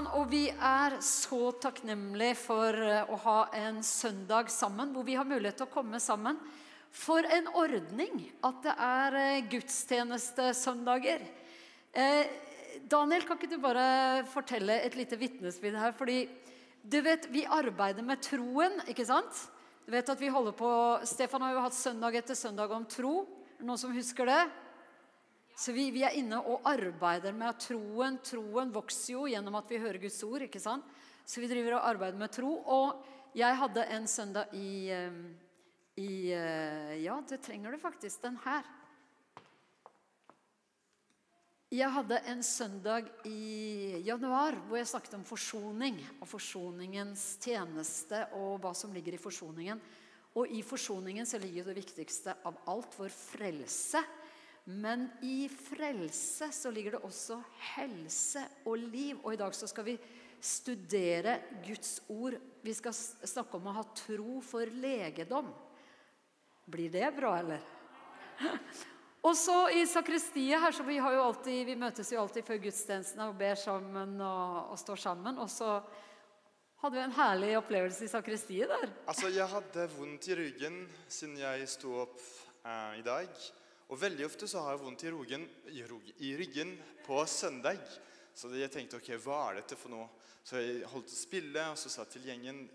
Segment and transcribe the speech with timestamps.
[0.00, 5.16] navn, og vi er så takknemlige for eh, å ha en søndag sammen, hvor vi
[5.18, 6.38] har mulighet til å komme sammen.
[6.90, 11.20] For en ordning at det er eh, gudstjenestesøndager.
[11.92, 12.30] Eh,
[12.90, 15.92] Daniel, kan ikke du bare fortelle et lite vitnesbyrd her?
[15.96, 16.22] Fordi
[16.82, 19.44] du vet, vi arbeider med troen, ikke sant?
[19.84, 20.72] Du vet at vi holder på,
[21.08, 23.26] Stefan har jo hatt søndag etter søndag om tro.
[23.60, 24.42] Noen som husker det?
[25.60, 28.16] Så vi, vi, er inne og arbeider med troen.
[28.24, 30.46] Troen vokser jo gjennom at vi hører Guds ord.
[30.46, 30.86] ikke sant?
[31.28, 32.54] Så vi driver og arbeider med tro.
[32.64, 33.02] Og
[33.36, 34.88] jeg hadde en søndag i,
[36.00, 38.22] i eh, Ja, det trenger du faktisk.
[38.24, 38.64] Den her.
[41.70, 46.00] Jeg hadde en søndag i januar hvor jeg snakket om forsoning.
[46.22, 49.84] Og forsoningens tjeneste og hva som ligger i forsoningen.
[50.40, 54.00] Og i forsoningen så ligger det viktigste av alt, vår frelse.
[54.70, 57.40] Men i frelse så ligger det også
[57.74, 59.18] helse og liv.
[59.24, 59.96] Og i dag så skal vi
[60.40, 62.36] studere Guds ord.
[62.62, 65.50] Vi skal snakke om å ha tro for legedom.
[66.70, 67.66] Blir det bra, eller?
[69.20, 73.34] Og så i sakristiet her, så vi, alltid, vi møtes jo alltid før gudstjenestene og
[73.36, 75.36] ber sammen og, og står sammen.
[75.42, 75.74] Og så
[76.80, 78.88] hadde vi en herlig opplevelse i sakristiet der.
[79.04, 82.16] Altså, Jeg hadde vondt i ryggen siden jeg sto opp
[82.64, 83.28] eh, i dag.
[83.90, 87.80] Og veldig ofte så har jeg vondt i ryggen, i, ryggen på søndag.
[88.34, 90.06] Så jeg tenkte ok, hva er dette for noe?
[90.46, 92.68] Så jeg holdt å spille, og så sa til gjengen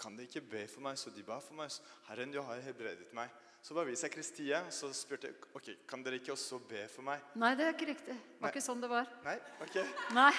[0.00, 0.96] kan dere ikke be for meg?
[0.98, 1.72] Så de ba for meg.
[2.08, 3.30] Herren, du har helbredet meg.
[3.64, 7.06] Så var vi i sakristiet, så spurte jeg ok, kan dere ikke også be for
[7.06, 7.22] meg.
[7.40, 8.16] Nei, det er ikke riktig.
[8.16, 8.52] Det var Nei.
[8.52, 9.08] ikke sånn det var.
[9.24, 9.78] Nei, ok.
[10.16, 10.32] Nei.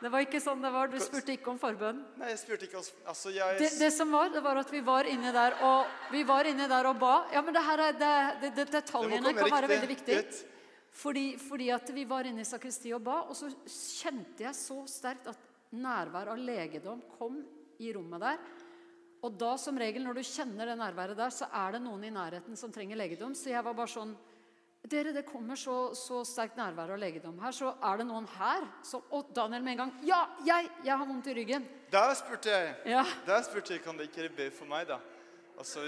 [0.00, 0.88] Det var ikke sånn det var.
[0.88, 1.98] Du spurte ikke om forbønn.
[2.20, 3.58] Nei, jeg spurte ikke altså, jeg...
[3.60, 6.68] det, det, som var, det var at vi var inne der og, vi var inne
[6.70, 7.16] der og ba.
[7.34, 10.22] Ja, men det her er, det, det, detaljene kan være veldig viktig.
[11.00, 14.80] Fordi, fordi, at vi var inne i sakristiet og ba, og så kjente jeg så
[14.90, 17.38] sterkt at nærvær av legedom kom
[17.80, 18.40] i rommet der.
[19.20, 22.12] Og da som regel når du kjenner det nærværet der, så er det noen i
[22.14, 23.36] nærheten som trenger legedom.
[23.36, 24.16] Så jeg var bare sånn
[24.88, 28.64] dere, det kommer så, så sterkt nærvær av legedom her, så er det noen her
[28.86, 30.70] som Og Daniel med en gang Ja, jeg!
[30.86, 31.66] Jeg har vondt i ryggen.
[31.92, 32.74] Der spurte jeg.
[32.94, 33.04] Ja.
[33.26, 34.96] Der spurte jeg, Kan dere ikke be for meg, da?
[35.58, 35.84] Og så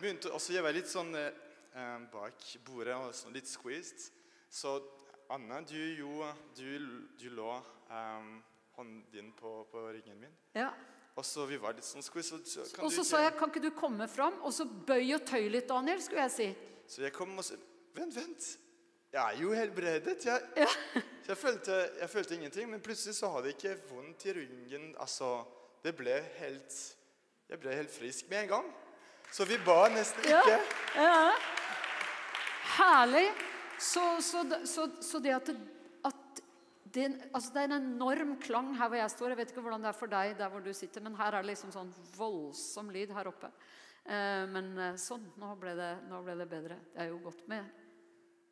[0.00, 4.10] begynte Og så jeg var litt sånn eh, bak bordet og sånn, litt squeezed.
[4.52, 4.76] Så
[5.32, 6.68] Anna, du jo Du,
[7.20, 7.52] du lå
[7.88, 8.34] um,
[8.76, 10.36] hånden din på, på ryggen min.
[10.54, 10.72] Ja.
[11.14, 12.44] Og så vi var litt sånn squeezed.
[12.50, 14.40] Så, og så sa jeg, kan ikke du komme fram?
[14.42, 16.48] Og så bøy og tøy litt, Daniel, skulle jeg si.
[16.90, 17.46] Så jeg kom og
[17.94, 18.46] Vent, vent.
[19.14, 20.24] Jeg er jo helbredet.
[20.26, 20.66] Jeg, ja.
[21.28, 22.70] jeg, følte, jeg, følte, ingenting.
[22.70, 24.88] Men plutselig så hadde jeg ikke vondt i ryggen.
[25.00, 25.44] Altså,
[25.84, 26.80] det ble helt
[27.50, 28.72] Jeg ble helt frisk med en gang.
[29.30, 30.56] Så vi ba nesten ikke.
[30.96, 31.04] Ja.
[31.04, 31.30] ja.
[32.78, 33.28] Herlig.
[33.78, 35.50] Så, så, så, så, det at,
[36.08, 36.42] at
[36.94, 39.34] det, altså det, er en enorm klang her hvor jeg står.
[39.34, 41.44] Jeg vet ikke hvordan det er for deg der hvor du sitter, men her er
[41.44, 43.52] det liksom sånn voldsom lyd her oppe.
[44.04, 45.30] Eh, men eh, sånn.
[45.38, 46.82] Nå ble, det, nå ble det bedre.
[46.94, 47.83] Det er jo godt med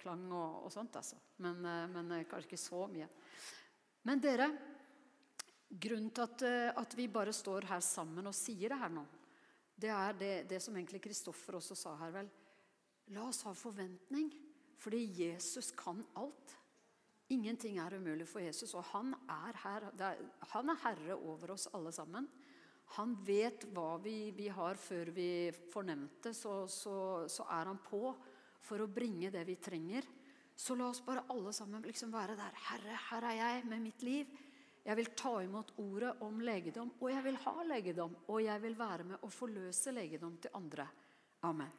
[0.03, 1.19] klang og, og sånt, altså.
[1.45, 3.09] Men, eh, men, eh, kanskje ikke så mye.
[4.09, 4.49] Men dere,
[5.73, 9.05] grunnen til at, eh, at, vi bare står her sammen og sier det her nå,
[9.83, 12.31] det er det, det som egentlig Kristoffer også sa her, vel.
[13.15, 14.31] La oss ha forventning,
[14.79, 16.57] fordi Jesus kan alt.
[17.33, 19.89] Ingenting er umulig for Jesus, og han er her.
[19.97, 20.21] Er,
[20.53, 22.29] han er herre over oss alle sammen.
[22.99, 25.31] Han vet hva vi, vi har før vi
[25.73, 26.97] fornemte, så, så,
[27.31, 28.11] så er han på
[28.63, 30.07] for å bringe det vi trenger.
[30.57, 32.59] Så la oss bare alle sammen liksom være der.
[32.69, 34.35] Herre, her er jeg med mitt liv.
[34.83, 38.17] Jeg vil ta imot ordet om legedom, og jeg vil ha legedom.
[38.27, 40.89] Og jeg vil være med å forløse legedom til andre.
[41.47, 41.71] Amen.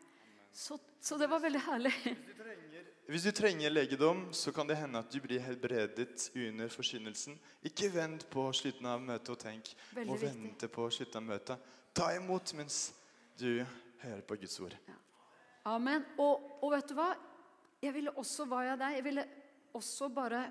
[0.53, 1.91] Så, så, det var veldig herlig.
[2.03, 6.27] Hvis du, trenger, hvis du, trenger, legedom, så kan det hende at du blir helbredet
[6.37, 7.39] under forsynelsen.
[7.65, 10.29] Ikke vent på slutten av møtet og tenk veldig viktig.
[10.29, 11.71] vente på slutten av møtet.
[11.97, 12.83] Ta imot mens
[13.39, 13.65] du
[14.03, 14.77] hører på Guds ord.
[14.87, 15.02] Ja.
[15.63, 16.03] Amen.
[16.19, 17.13] Og, og, vet du hva?
[17.83, 19.25] Jeg ville også, var jeg deg, jeg ville
[19.79, 20.43] også bare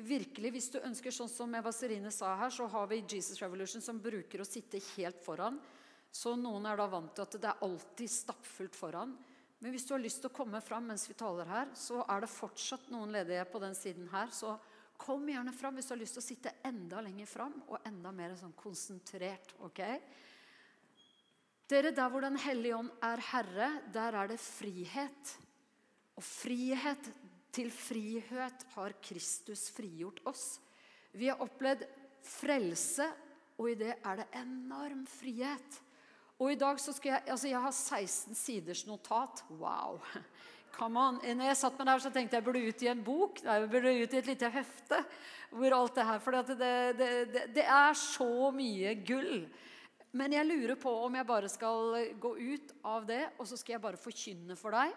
[0.00, 3.82] virkelig, Hvis du ønsker sånn som Eva Serine sa her, så har vi Jesus Revolution
[3.82, 5.58] som bruker å sitte helt foran.
[6.12, 9.16] Så noen er da vant til at det er alltid stappfullt foran.
[9.60, 12.22] Men hvis du har lyst til å komme fram mens vi taler her, så er
[12.22, 14.30] det fortsatt noen ledige på den siden her.
[14.32, 14.54] Så
[15.00, 18.12] kom gjerne fram hvis du har lyst til å sitte enda lenger fram og enda
[18.14, 19.56] mer sånn konsentrert.
[19.66, 19.82] ok?
[21.70, 25.38] Dere, Der hvor Den hellige ånd er herre, der er det frihet.
[26.16, 27.12] Og frihet
[27.52, 30.58] til frihet har Kristus frigjort oss.
[31.12, 31.86] Vi har opplevd
[32.26, 33.06] frelse,
[33.58, 35.80] og i det er det enorm frihet.
[36.40, 39.44] Og i dag så skal jeg altså Jeg har 16 siders notat.
[39.50, 40.00] Wow!
[40.72, 41.18] Come on.
[41.22, 43.42] Når jeg satt meg der, så tenkte jeg burde ut i en bok.
[43.44, 45.04] Jeg burde ut i et lite hefte.
[45.50, 49.44] hvor alt det her For det, det, det, det er så mye gull.
[50.10, 53.76] Men jeg lurer på om jeg bare skal gå ut av det, og så skal
[53.76, 54.94] jeg bare forkynne for deg.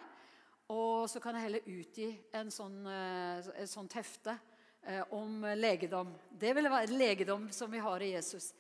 [0.74, 4.34] Og så kan jeg heller utgi en sånn, eh, et sånt hefte
[4.82, 6.16] eh, om legedom.
[6.32, 8.54] Det vil være legedom som vi har i Jesus.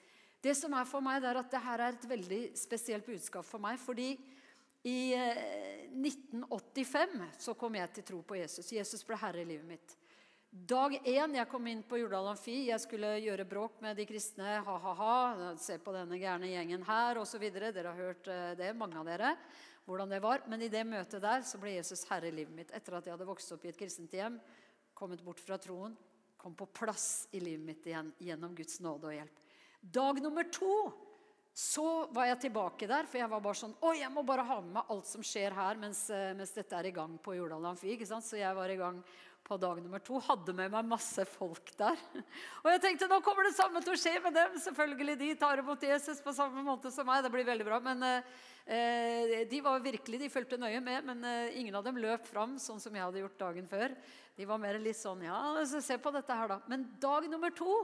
[0.43, 3.63] Det som er for meg, det er at dette er et veldig spesielt budskap for
[3.63, 3.79] meg.
[3.79, 4.11] fordi
[4.83, 8.73] i 1985 eh, så kom jeg til tro på Jesus.
[8.75, 9.95] Jesus ble herre i livet mitt.
[10.53, 14.59] Dag én jeg kom inn på Jordal Amfi, jeg skulle gjøre bråk med de kristne.
[14.61, 17.41] Ha-ha-ha, se på denne gærne gjengen her osv.
[17.49, 19.31] Dere har hørt eh, det, mange av dere.
[19.87, 20.43] hvordan det var.
[20.45, 22.69] Men i det møtet der så ble Jesus herre i livet mitt.
[22.69, 24.37] Etter at jeg hadde vokst opp i et kristent hjem,
[24.93, 25.97] kommet bort fra troen,
[26.37, 29.43] kom på plass i livet mitt igjen gjennom Guds nåde og hjelp.
[29.81, 30.75] Dag nummer to
[31.53, 34.55] så var jeg tilbake der, for jeg var bare sånn Å, jeg må bare ha
[34.61, 37.73] med meg alt som skjer her mens, eh, mens dette er i gang på Jordal
[37.73, 37.97] Amfi.
[38.05, 39.01] Så jeg var i gang
[39.43, 40.19] på dag nummer to.
[40.23, 41.99] Hadde med meg masse folk der.
[42.63, 44.57] Og jeg tenkte nå kommer det samme til å skje med dem.
[44.63, 47.23] Selvfølgelig, De tar imot Jesus på samme måte som meg.
[47.25, 47.79] Det blir veldig bra.
[47.83, 51.03] Men eh, de var virkelig, de fulgte nøye med.
[51.09, 53.97] Men eh, ingen av dem løp fram sånn som jeg hadde gjort dagen før.
[54.37, 56.61] De var mer litt sånn Ja, se på dette her, da.
[56.71, 57.83] Men dag nummer to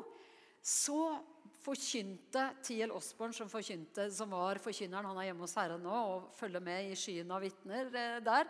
[0.65, 1.17] så
[1.59, 2.91] forkynte T.L.
[2.95, 6.97] Osborne, som, som var forkynneren Han er hjemme hos Herren nå og følger med i
[6.97, 8.47] skyen av vitner eh, der.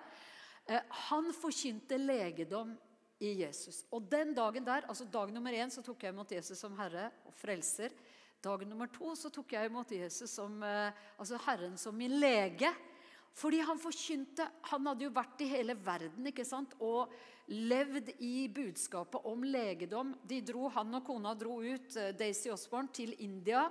[0.70, 2.76] Eh, han forkynte legedom
[3.20, 3.84] i Jesus.
[3.92, 7.10] Og den dagen der, altså Dag nummer én så tok jeg imot Jesus som herre
[7.28, 7.94] og frelser.
[8.44, 12.72] Dag nummer to så tok jeg imot Jesus som eh, altså Herren som min lege.
[13.36, 16.74] Fordi han forkynte Han hadde jo vært i hele verden ikke sant?
[16.80, 17.12] og
[17.50, 20.14] levd i budskapet om legedom.
[20.24, 23.68] De dro, Han og kona dro ut, eh, Daisy Osborne, til India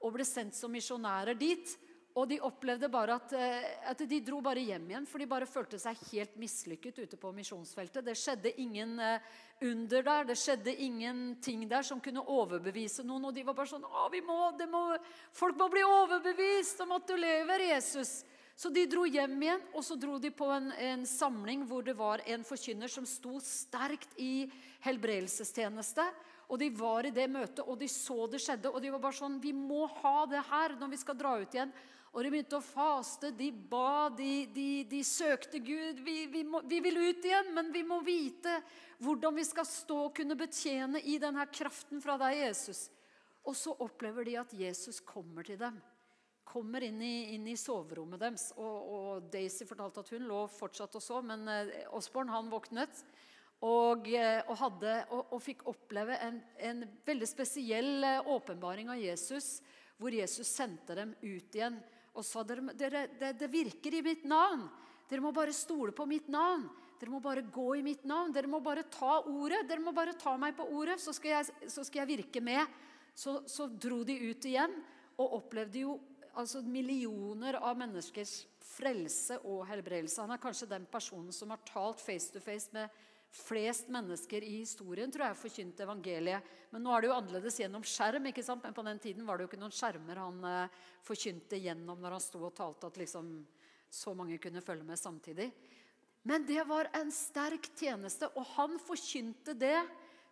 [0.00, 1.74] og ble sendt som misjonærer dit.
[2.18, 5.46] Og de opplevde bare at, eh, at, de dro bare hjem igjen, for de bare
[5.46, 8.02] følte seg helt mislykket ute på misjonsfeltet.
[8.02, 9.28] Det skjedde ingen eh,
[9.62, 13.28] under der, det skjedde ingenting der som kunne overbevise noen.
[13.28, 14.38] Og de var bare sånn Å, vi må,
[14.72, 14.82] må,
[15.36, 18.22] Folk må bli overbevist om at du lever, Jesus.
[18.58, 21.94] Så de dro hjem igjen, og så dro de på en, en samling hvor det
[21.94, 24.48] var en forkynner som sto sterkt i
[24.82, 26.02] helbredelsestjeneste.
[26.48, 28.72] Og de var i det møtet, og de så det skjedde.
[28.72, 31.54] Og de var bare sånn Vi må ha det her når vi skal dra ut
[31.54, 31.70] igjen.
[32.12, 36.00] Og de begynte å faste, de ba, de, de, de søkte Gud.
[36.04, 38.54] Vi, vi, må, vi, vil ut igjen, men vi må vite
[39.04, 42.86] hvordan vi skal stå og kunne betjene i denne kraften fra deg, Jesus.
[43.44, 45.76] Og så opplever de at Jesus kommer til dem.
[46.48, 48.48] Kommer inn i, inn i soverommet deres.
[48.56, 53.04] Og, og, Daisy fortalte at hun lå fortsatt og så, men Osborn Osborne han våknet.
[53.58, 59.56] Og, eh, og, hadde, og, fikk oppleve en, en veldig spesiell eh, åpenbaring av Jesus,
[59.98, 61.80] hvor Jesus sendte dem ut igjen
[62.18, 64.66] og sa dere, dere, det, det virker i mitt navn.
[65.08, 66.66] Dere må bare stole på mitt navn.
[66.98, 68.34] Dere må bare gå i mitt navn.
[68.34, 69.62] Dere må bare ta ordet.
[69.68, 72.66] Dere må bare ta meg på ordet, så skal jeg, så skal jeg virke med.
[73.14, 74.74] Så, så, dro de ut igjen
[75.18, 75.96] og opplevde jo
[76.38, 80.20] altså millioner av menneskers frelse og helbredelse.
[80.22, 82.90] Han er kanskje den personen som har talt face to face med
[83.34, 86.54] flest mennesker i historien tror jeg forkynte evangeliet.
[86.72, 88.30] Men nå er det jo annerledes gjennom skjerm.
[88.30, 88.64] ikke sant?
[88.64, 92.16] Men på den tiden var det jo ikke noen skjermer han eh, forkynte gjennom når
[92.16, 93.32] han sto og talte at liksom
[93.88, 95.50] så mange kunne følge med samtidig.
[96.28, 99.78] Men det var en sterk tjeneste, og han forkynte det.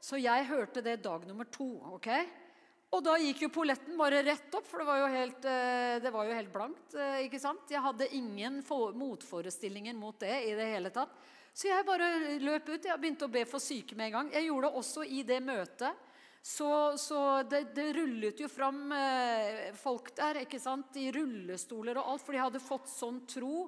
[0.02, 1.70] Så jeg hørte det dag nummer to.
[1.96, 2.10] ok?
[2.94, 6.12] Og da gikk jo polletten bare rett opp, for det var jo helt, eh, det
[6.12, 6.94] var jo helt blankt.
[6.94, 7.64] Eh, ikke sant?
[7.70, 11.16] Jeg hadde ingen motforestillinger mot det i det hele tatt.
[11.56, 12.84] Så jeg bare løp ut.
[12.84, 14.34] Jeg begynte å be for syke med en gang.
[14.34, 16.02] Jeg gjorde det også i det møtet.
[16.44, 16.68] Så,
[17.00, 20.94] så det, det, rullet jo fram eh, folk der ikke sant?
[21.00, 23.64] i rullestoler og alt, for de hadde fått sånn tro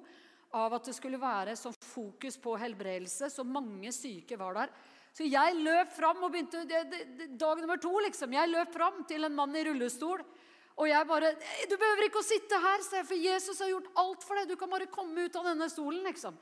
[0.55, 3.31] av at det skulle være sånn fokus på helbredelse.
[3.33, 4.71] Så mange syke var der.
[5.17, 6.61] Så jeg løp fram og begynte
[7.41, 8.37] Dag nummer to, liksom.
[8.37, 10.21] Jeg løp fram til en mann i rullestol.
[10.79, 11.33] Og jeg bare
[11.67, 14.47] 'Du behøver ikke å sitte her, for Jesus har gjort alt for deg.
[14.47, 16.37] Du kan bare komme ut av denne stolen.' liksom.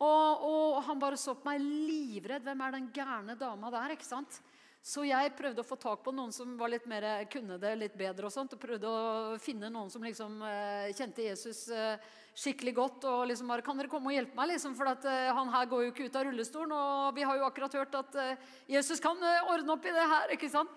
[0.00, 2.46] Og, og, han bare så på meg livredd.
[2.46, 3.96] Hvem er den gærne dama der?
[3.96, 4.40] ikke sant?
[4.80, 7.98] Så jeg prøvde å få tak på noen som var litt mer, kunne det litt
[8.00, 8.30] bedre.
[8.30, 12.00] og sånt, og Prøvde å finne noen som liksom eh, kjente Jesus eh,
[12.32, 13.04] skikkelig godt.
[13.04, 15.66] og liksom bare, 'Kan dere komme og hjelpe meg?' liksom, For at, eh, han her
[15.66, 16.72] går jo ikke ut av rullestolen.
[16.72, 18.36] Og vi har jo akkurat hørt at eh,
[18.68, 20.28] Jesus kan eh, ordne opp i det her.
[20.32, 20.70] ikke sant?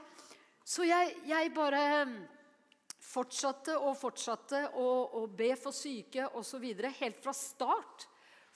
[0.66, 2.28] Så jeg, jeg bare
[3.00, 4.88] fortsatte og fortsatte å,
[5.24, 6.64] å be for syke osv.
[7.00, 8.08] helt fra start.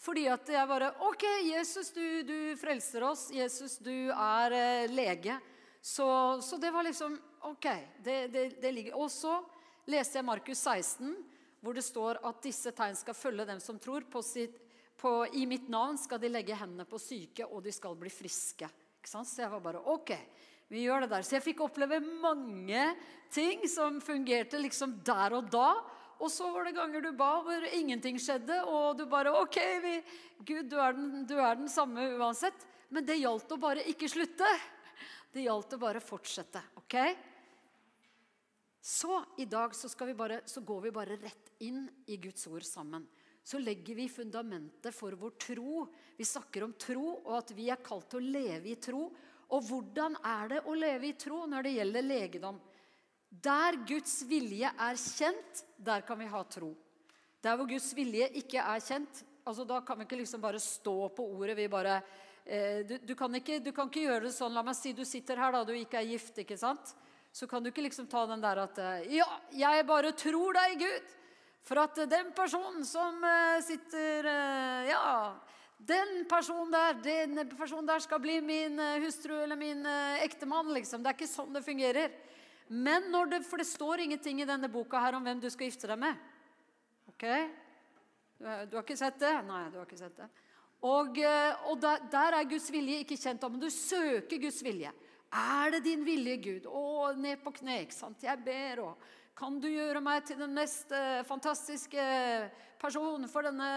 [0.07, 3.25] Fordi at jeg bare OK, Jesus, du, du frelser oss.
[3.35, 5.35] Jesus, du er eh, lege.
[5.83, 6.07] Så,
[6.41, 7.17] så, det var liksom
[7.49, 7.67] OK.
[8.05, 8.95] Det, det, det ligger.
[8.95, 9.33] Og så
[9.91, 11.11] leste jeg Markus 16,
[11.59, 14.07] hvor det står at disse tegn skal følge dem som tror.
[14.07, 14.55] På sitt,
[14.95, 18.71] på, I mitt navn skal de legge hendene på syke, og de skal bli friske.
[19.03, 20.15] Så jeg var bare OK.
[20.71, 21.27] Vi gjør det der.
[21.27, 22.93] Så jeg fikk oppleve mange
[23.31, 25.69] ting som fungerte liksom der og da.
[26.17, 29.93] Og så var det ganger du ba hvor ingenting skjedde, og du bare OK, vi,
[30.41, 32.65] Gud, du er, den, du er den samme uansett.
[32.89, 34.47] Men det gjaldt å bare ikke slutte.
[35.33, 36.61] Det gjaldt å bare fortsette.
[36.79, 36.95] ok?
[38.81, 42.63] Så i dag så, vi bare, så, går vi bare rett inn i Guds ord
[42.63, 43.03] sammen.
[43.43, 45.83] Så legger vi fundamentet for vår tro.
[46.15, 49.09] Vi snakker om tro, og at vi er kalt til å leve i tro.
[49.55, 52.57] Og hvordan er det å leve i tro når det gjelder legedom?
[53.43, 56.71] Der Guds vilje er kjent, der kan vi ha tro.
[57.43, 61.09] Der hvor Guds vilje ikke er kjent, altså da kan vi ikke liksom bare stå
[61.13, 61.57] på ordet.
[61.57, 62.01] vi bare...
[62.45, 65.03] Eh, du, du, kan ikke, du, kan ikke, gjøre det sånn La meg si du
[65.03, 66.37] sitter her da du ikke er gift.
[66.39, 66.95] ikke sant?
[67.37, 70.79] så kan du ikke liksom ta den der at eh, Ja, jeg bare tror deg,
[70.79, 71.11] Gud,
[71.67, 74.31] for at den personen som eh, sitter
[74.87, 75.35] Ja,
[75.77, 79.85] den personen der, den personen der skal bli min hustru eller min
[80.23, 81.03] ektemann, liksom.
[81.03, 82.15] Det er ikke sånn det fungerer.
[82.67, 85.69] Men når det, For det står ingenting i denne boka her om hvem du skal
[85.69, 86.19] gifte deg med.
[87.13, 87.25] Ok?
[88.37, 89.33] Du, du har ikke sett det?
[89.47, 90.27] Nei, du har ikke sett det.
[90.85, 91.17] Og,
[91.71, 94.91] og der, der, er Guds vilje ikke kjent men du søker Guds vilje.
[95.33, 96.67] Er det din vilje, Gud?
[96.69, 98.21] Å, ned på kne, ikke sant?
[98.23, 99.07] Jeg ber, og
[99.37, 102.03] kan du gjøre meg til den neste fantastiske
[102.81, 103.67] personen for denne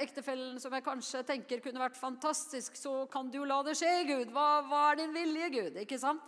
[0.00, 3.92] ektefellen som jeg kanskje tenker kunne vært fantastisk, så kan du jo la det skje,
[4.08, 4.30] Gud.
[4.32, 5.80] Hva, hva er din vilje, Gud?
[5.82, 6.22] Ikke sant?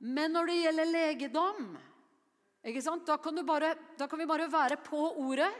[0.00, 1.66] Men når det gjelder legedom?
[3.06, 5.50] Da, kan bare, da kan vi bare være på ordet.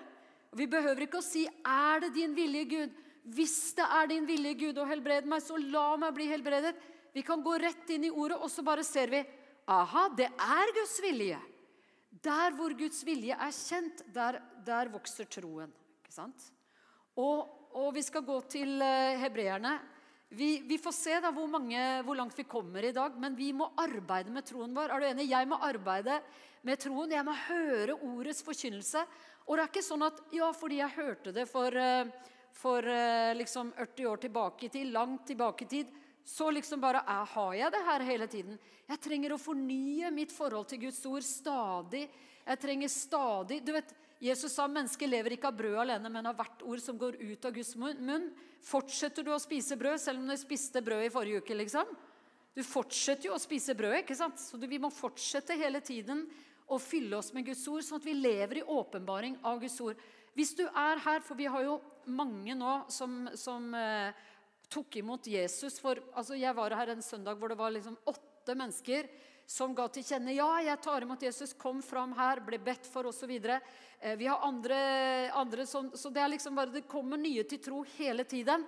[0.56, 4.54] Vi behøver ikke å si 'Er det din vilje, Gud?' Hvis det er din vilje,
[4.54, 6.74] Gud, å helbrede meg, så la meg bli helbredet.
[7.12, 9.20] Vi kan gå rett inn i ordet, og så bare ser vi
[9.68, 11.38] aha, det er Guds vilje.
[12.10, 15.70] Der hvor Guds vilje er kjent, der, der vokser troen.
[16.00, 16.48] Ikke sant?
[17.14, 19.76] Og, og, vi skal gå til uh, hebreerne.
[20.32, 23.48] Vi, vi, får se da hvor, mange, hvor, langt vi kommer i dag, men vi
[23.50, 24.92] må arbeide med troen vår.
[24.94, 25.24] Er du enig?
[25.26, 26.20] Jeg må arbeide
[26.62, 27.10] med troen.
[27.10, 29.02] Jeg må høre ordets forkynnelse.
[29.48, 33.32] Og det er ikke sånn at ja, fordi jeg hørte det for, uh, for uh,
[33.34, 35.90] liksom 80 år tilbake i tid, langt tilbake i tid,
[36.22, 38.60] så liksom bare er, har jeg det her hele tiden.
[38.86, 42.04] Jeg trenger å fornye mitt forhold til Guds ord stadig.
[42.46, 43.90] Jeg trenger stadig du vet,
[44.22, 47.50] Jesus sa mennesket lever ikke av brød alene, men av hvert ord som går ut
[47.50, 48.30] av Guds munn.
[48.64, 51.56] Fortsetter du å spise brød, selv om du spiste brød i forrige uke?
[51.56, 51.90] liksom?
[52.54, 54.40] Du fortsetter jo å spise brød, ikke sant?
[54.42, 56.26] Så vi må fortsette hele tiden
[56.70, 59.98] å fylle oss med Guds ord, sånn at vi lever i åpenbaring av Guds ord.
[60.36, 64.14] Hvis du er her, for vi har jo mange nå som, som eh,
[64.70, 68.54] tok imot Jesus for altså Jeg var her en søndag hvor det var liksom åtte
[68.56, 69.08] mennesker
[69.50, 73.08] som ga til kjenne ja, jeg tar imot Jesus, kom fram her, ble bedt for
[73.10, 73.32] osv.
[74.00, 74.76] Eh, vi har andre,
[75.30, 78.64] andre som, så det er liksom bare, det kommer nye til tro hele tiden.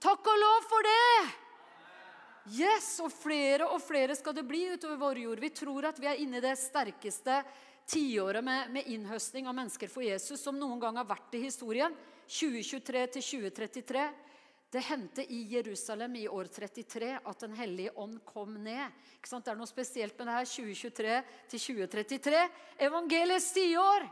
[0.00, 1.30] Takk og lov for det!
[2.56, 5.42] Yes, Og flere og flere skal det bli utover vår jord.
[5.44, 7.42] Vi tror at vi er inne i det sterkeste
[7.90, 11.92] tiåret med, med innhøstning av mennesker for Jesus som noen gang har vært i historien.
[12.24, 14.06] 2023 til 2033.
[14.70, 18.88] Det hendte i Jerusalem i år 33 at Den hellige ånd kom ned.
[19.20, 21.20] Det er noe spesielt med det her 2023
[21.52, 22.42] til 2033.
[22.88, 24.08] Evangeliets tiår!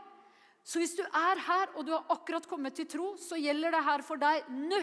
[0.68, 3.84] Så hvis du er her og du har akkurat kommet til tro, så gjelder det
[3.87, 4.82] her for deg nå.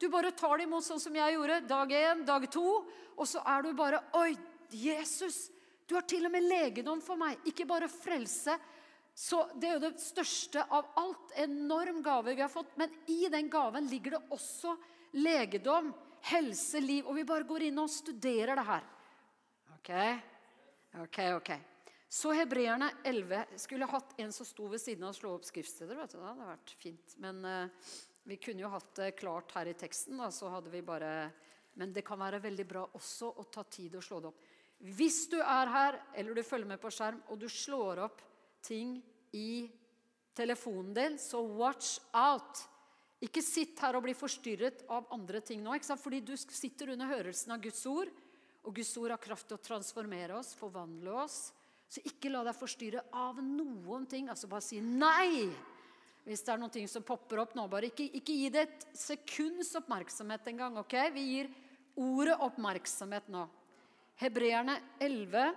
[0.00, 1.60] Du bare tar det imot sånn som jeg gjorde.
[1.68, 2.80] Dag én, dag to.
[3.14, 4.32] Og så er du bare Oi,
[4.72, 5.50] Jesus!
[5.86, 7.38] Du har til og med legedom for meg.
[7.46, 8.56] Ikke bare frelse.
[9.14, 11.34] Så Det er jo det største av alt.
[11.44, 12.74] Enorm gave vi har fått.
[12.80, 14.74] Men i den gaven ligger det også
[15.20, 15.92] legedom,
[16.32, 17.06] helse, liv.
[17.06, 18.86] Og vi bare går inn og studerer det her.
[19.76, 19.90] Ok,
[21.04, 21.52] ok, ok.
[22.10, 25.94] Så hebreerne 11 skulle hatt en som sto ved siden av og slå opp skriftsteder.
[25.94, 27.12] vet du, Det hadde vært fint.
[27.22, 27.92] Men uh,
[28.26, 30.18] vi kunne jo hatt det klart her i teksten.
[30.18, 31.30] Da, så hadde vi bare...
[31.78, 34.40] Men det kan være veldig bra også å ta tid og slå det opp.
[34.98, 38.24] Hvis du er her, eller du følger med på skjerm, og du slår opp
[38.66, 38.96] ting
[39.38, 39.70] i
[40.34, 42.64] telefonen din, så watch out.
[43.22, 45.78] Ikke sitt her og bli forstyrret av andre ting nå.
[45.78, 46.02] ikke sant?
[46.02, 48.10] Fordi du sitter under hørelsen av Guds ord.
[48.66, 51.38] Og Guds ord har kraft til å transformere oss, forvandle oss.
[51.90, 54.28] Så ikke la deg forstyrre av noen ting.
[54.30, 55.50] Altså bare si nei
[56.24, 57.64] hvis det er noen ting som popper opp nå.
[57.66, 60.76] Bare ikke, ikke gi det et sekunds oppmerksomhet engang.
[60.78, 60.94] ok?
[61.16, 61.50] Vi gir
[61.98, 63.46] ordet oppmerksomhet nå.
[64.20, 65.48] Hebreerne 11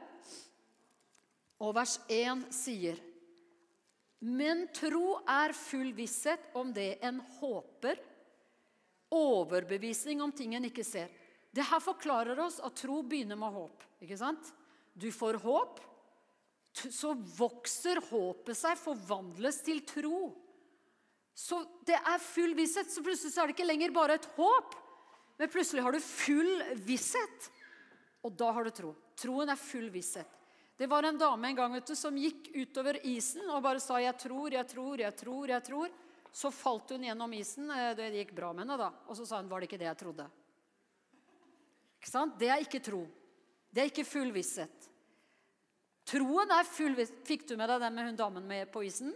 [1.64, 3.02] og vers 1 sier
[4.24, 7.98] men tro er full visshet om det en håper.
[9.12, 11.10] Overbevisning om ting en ikke ser.
[11.52, 13.84] Det her forklarer oss at tro begynner med håp.
[14.00, 14.54] ikke sant?
[14.96, 15.82] Du får håp,
[16.74, 20.32] så vokser håpet seg, forvandles til tro.
[21.34, 22.90] Så det er full visshet.
[22.90, 24.76] Så plutselig er det ikke lenger bare et håp,
[25.38, 27.50] men plutselig har du full visshet.
[28.24, 28.94] Og da har du tro.
[29.20, 30.30] Troen er full visshet.
[30.78, 34.00] Det var en dame en gang vet du, som gikk utover isen og bare sa
[34.00, 35.48] 'jeg tror, jeg tror, jeg tror'.
[35.48, 35.90] jeg tror.
[36.34, 37.70] Så falt hun gjennom isen.
[37.70, 38.92] Eh, det gikk bra med henne, da.
[39.08, 40.30] Og så sa hun 'var det ikke det jeg trodde'?
[42.02, 42.40] Ikke sant?
[42.40, 43.08] Det er ikke tro.
[43.72, 44.90] Det er ikke full visshet.
[46.10, 46.98] Troen er full.
[47.28, 49.14] Fikk du med deg den med hun damen med på isen?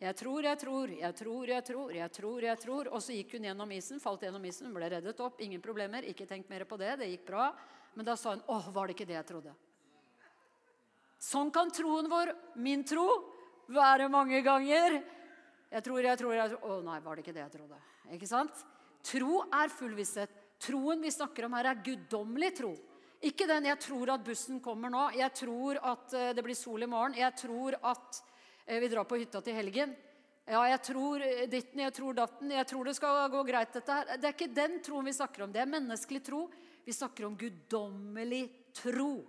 [0.00, 2.88] Jeg tror, jeg tror, jeg tror, jeg tror, jeg tror, jeg tror.
[2.88, 5.42] Og så gikk hun gjennom isen, falt gjennom isen, hun ble reddet opp.
[5.44, 6.94] Ingen problemer, ikke tenk mer på det.
[7.02, 7.50] Det gikk bra.
[7.94, 9.54] Men da sa hun 'Å, var det ikke det jeg trodde'?
[11.20, 13.06] Sånn kan troen vår, min tro,
[13.68, 15.02] være mange ganger.
[15.70, 17.76] Jeg tror, jeg tror, jeg tror Å nei, var det ikke det jeg trodde?
[18.10, 18.64] Ikke sant?
[19.02, 20.30] Tro er full visshet.
[20.60, 22.72] Troen vi snakker om her, er guddommelig tro.
[23.20, 26.82] Ikke den 'jeg tror at bussen kommer nå', 'jeg tror at eh, det blir sol
[26.82, 28.22] i morgen', 'jeg tror at
[28.66, 29.94] eh, vi drar på hytta til helgen'.
[30.46, 34.16] Ja, jeg tror ditten, jeg tror datten, jeg tror det skal gå greit, dette her.
[34.16, 35.52] Det er ikke den troen vi snakker om.
[35.52, 36.50] Det er menneskelig tro.
[36.84, 39.24] Vi snakker om guddommelig tro.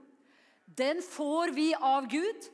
[0.66, 2.48] Den får vi av Gud.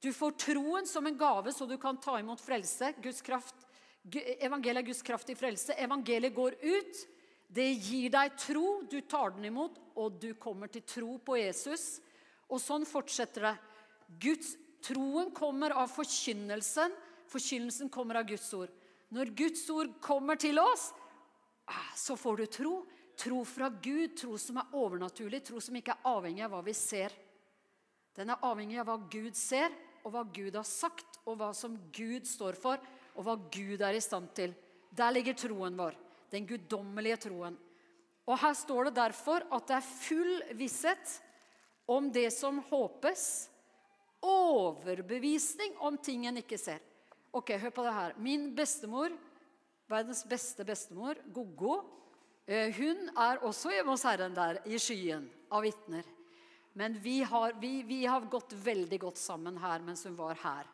[0.00, 2.92] Du får troen som en gave, så du kan ta imot frelse.
[3.00, 3.54] Guds kraft.
[4.12, 5.72] Evangeliet er Guds kraft i frelse.
[5.80, 7.04] Evangeliet går ut.
[7.54, 8.82] Det gir deg tro.
[8.90, 12.00] Du tar den imot, og du kommer til tro på Jesus.
[12.50, 13.54] Og sånn fortsetter det.
[14.20, 16.92] Guds Troen kommer av forkynnelsen.
[17.32, 18.72] Forkynnelsen kommer av Guds ord.
[19.14, 20.90] Når Guds ord kommer til oss,
[21.70, 22.74] ah, så får du tro.
[23.16, 26.74] Tro fra Gud, tro som er overnaturlig, tro som ikke er avhengig av hva vi
[26.76, 27.14] ser.
[28.14, 29.72] Den er avhengig av hva Gud ser,
[30.04, 32.82] og hva Gud har sagt, og hva som Gud står for,
[33.14, 34.52] og hva Gud er i stand til.
[34.92, 35.96] Der ligger troen vår.
[36.34, 37.56] Den guddommelige troen.
[38.26, 41.18] Og Her står det derfor at det er full visshet
[41.86, 43.24] om det som håpes.
[44.24, 46.82] Overbevisning om ting en ikke ser.
[47.34, 48.14] Ok, Hør på det her.
[48.18, 49.12] Min bestemor,
[49.90, 51.82] verdens beste bestemor, Goggo,
[52.44, 56.04] Eh, hun er også hjemme hos Herren der i skyen av vitner.
[56.76, 60.68] Men vi har, vi, vi har, gått veldig godt sammen her mens hun var her.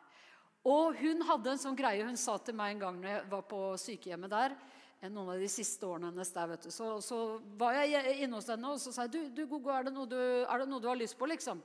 [0.67, 3.45] Og hun hadde en sånn greie hun sa til meg en gang når jeg var
[3.49, 4.57] på sykehjemmet der.
[5.01, 6.71] Noen av de siste årene hennes der, vet du.
[6.73, 7.17] Så, så
[7.57, 10.19] var jeg inne hos henne og så sa jeg, du, du Gogo, er det, du,
[10.45, 11.63] er det noe du har lyst på, liksom?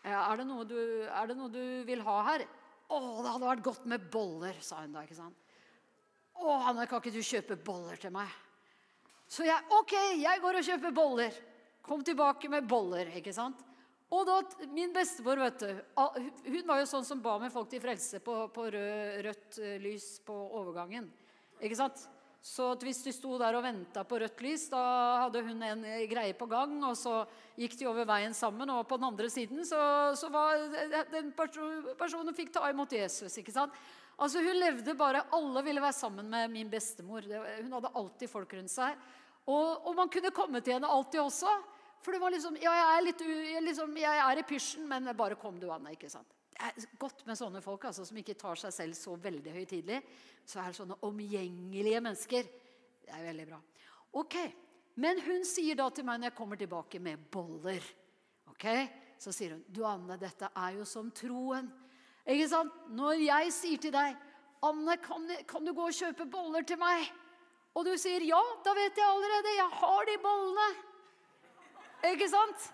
[0.00, 2.46] Er det noe du, det noe du vil ha her?
[2.88, 5.04] Å, det hadde vært godt med boller, sa hun da.
[5.04, 5.36] ikke sant?
[6.40, 8.32] Å, Hanne, kan ikke du kjøpe boller til meg?
[9.30, 11.36] Så jeg OK, jeg går og kjøper boller.
[11.86, 13.12] Kom tilbake med boller.
[13.20, 13.60] ikke sant?
[14.10, 14.40] Og da,
[14.74, 15.82] Min bestemor vet du,
[16.48, 19.76] hun var jo sånn som ba med folk til frelse på, på rød, rødt eh,
[19.84, 21.06] lys på overgangen.
[21.60, 22.08] Ikke sant?
[22.40, 24.80] Så hvis de sto der og venta på rødt lys, da
[25.26, 26.78] hadde hun en greie på gang.
[26.88, 27.20] Og så
[27.60, 29.80] gikk de over veien sammen, og på den andre siden så,
[30.16, 30.56] så var
[31.12, 33.36] den personen fikk ta imot Jesus.
[33.36, 33.76] ikke sant?
[34.20, 37.24] Altså Hun levde bare Alle ville være sammen med min bestemor.
[37.24, 38.96] Hun hadde alltid folk rundt seg.
[39.48, 41.52] Og, og, man kunne komme til henne alltid også.
[42.00, 43.24] For det var liksom Ja, jeg er, litt,
[43.68, 45.92] liksom, jeg er i pysjen, men bare kom du, Anne.
[45.92, 46.39] ikke sant?
[46.60, 50.00] Er godt med sånne folk altså, som ikke tar seg selv så veldig høytidelig.
[50.44, 52.50] Så er det sånne omgjengelige mennesker.
[53.04, 53.60] Det er veldig bra.
[54.20, 54.36] Ok,
[55.00, 57.84] Men hun sier da til meg når jeg kommer tilbake med boller
[58.50, 58.66] Ok,
[59.22, 61.70] Så sier hun du Anne, dette er jo som troen.
[62.26, 62.74] Ikke sant?
[62.90, 64.16] Når jeg sier til deg
[64.66, 67.06] Anne, kan, kan du gå og kjøpe boller til meg?
[67.78, 69.54] Og du sier ja, da vet jeg allerede.
[69.56, 70.68] Jeg har de bollene.
[72.10, 72.66] Ikke sant?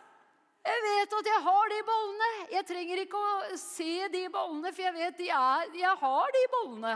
[0.66, 2.31] Jeg vet at jeg har de bollene.
[2.50, 6.42] Jeg trenger ikke å se de bollene, for jeg vet de er, jeg har de
[6.55, 6.94] bollene.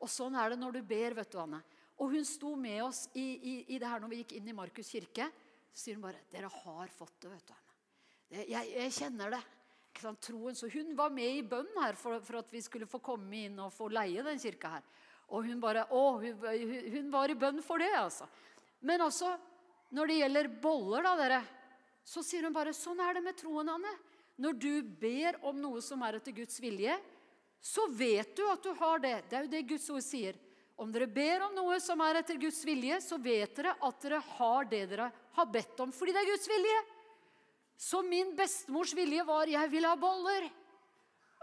[0.00, 1.60] Og sånn er det når du ber, vet du, Anne.
[2.00, 4.56] Og hun sto med oss i, i, i det her når vi gikk inn i
[4.56, 5.28] Markus kirke.
[5.70, 7.76] Så sier hun bare 'Dere har fått det', vet du, Anne.
[8.30, 9.42] Det, jeg, jeg, kjenner det.
[10.00, 10.54] Troen.
[10.56, 13.58] Så hun var med i bønn her for, for, at vi skulle få komme inn
[13.60, 14.84] og få leie den kirka her.
[15.34, 16.44] Og hun bare Å, hun,
[16.94, 18.28] hun var i bønn for det, altså.
[18.86, 19.34] Men altså,
[19.92, 21.40] når det gjelder boller, da, dere,
[22.04, 23.92] så sier hun bare Sånn er det med troen, Anne.
[24.40, 26.94] Når du ber om noe som er etter Guds vilje,
[27.60, 29.16] så vet du at du har det.
[29.28, 30.38] Det er jo det Guds ord sier.
[30.80, 34.22] Om dere ber om noe som er etter Guds vilje, så vet dere at dere
[34.38, 36.78] har det dere har bedt om, fordi det er Guds vilje.
[37.80, 40.50] Så min bestemors vilje var 'jeg vil ha boller'.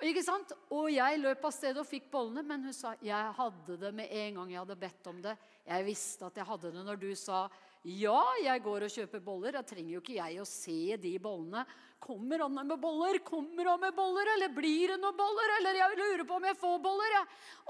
[0.06, 0.52] Ikke sant?
[0.70, 4.12] Og jeg løp av sted og fikk bollene, men hun sa jeg hadde det med
[4.12, 5.38] en gang jeg hadde bedt om det.
[5.66, 7.48] Jeg visste at jeg hadde det når du sa
[7.86, 9.58] ja, jeg går og kjøper boller.
[9.58, 11.66] Da trenger jo ikke jeg å se de bollene.
[12.02, 13.20] Kommer han med boller?
[13.26, 14.32] Kommer han med boller?
[14.36, 15.54] Eller blir det noen boller?
[15.60, 17.16] Eller jeg lurer på om jeg får boller.
[17.18, 17.24] Ja.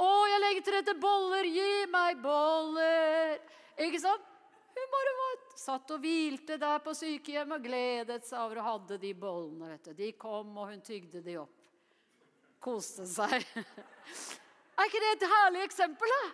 [0.03, 1.51] Å, jeg legger til rette boller!
[1.51, 3.37] Gi meg boller!
[3.87, 4.33] Ikke sant?
[4.77, 8.99] Hun bare var, satt og hvilte der på sykehjemmet og gledet seg over å hadde
[9.01, 9.71] de bollene.
[9.73, 9.95] vet du.
[9.97, 11.55] De kom, og hun tygde de opp
[12.67, 13.45] koste seg.
[14.77, 16.11] Er ikke det et herlig eksempel?
[16.13, 16.25] da?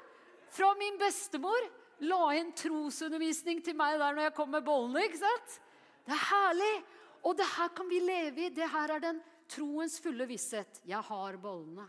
[0.54, 1.70] Fra min bestemor
[2.08, 5.06] la inn trosundervisning til meg der når jeg kom med bollene.
[5.08, 5.58] ikke sant?
[6.04, 6.76] Det er herlig!
[7.24, 8.52] Og det her kan vi leve i.
[8.52, 10.82] Det her er den troens fulle visshet.
[10.88, 11.86] Jeg har bollene.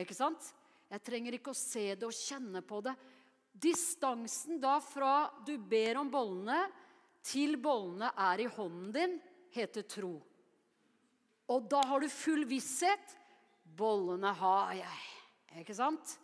[0.00, 0.46] Ikke sant?
[0.92, 2.94] Jeg trenger ikke å se det og kjenne på det.
[3.52, 6.64] Distansen da fra du ber om bollene,
[7.22, 9.18] til bollene er i hånden din,
[9.54, 10.16] heter tro.
[11.52, 13.16] Og da har du full visshet.
[13.62, 15.02] Bollene har jeg.
[15.62, 16.16] Ikke sant?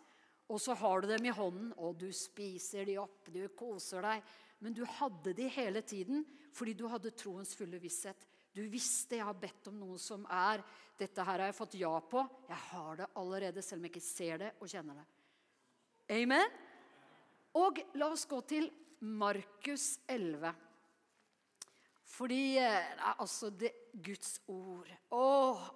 [0.49, 4.29] Og så har du dem i hånden, og du spiser de opp, du koser deg.
[4.59, 6.25] Men du hadde de hele tiden
[6.57, 8.25] fordi du hadde troens fulle visshet.
[8.51, 10.63] Du visste jeg har bedt om noe som er
[10.99, 12.25] Dette her har jeg fått ja på.
[12.49, 15.05] Jeg har det allerede, selv om jeg ikke ser det og kjenner det.
[16.17, 16.57] Amen?
[17.55, 18.67] Og la oss gå til
[18.99, 20.51] Markus 11.
[22.09, 22.89] Fordi eh,
[23.21, 25.25] altså det, Guds ord Å,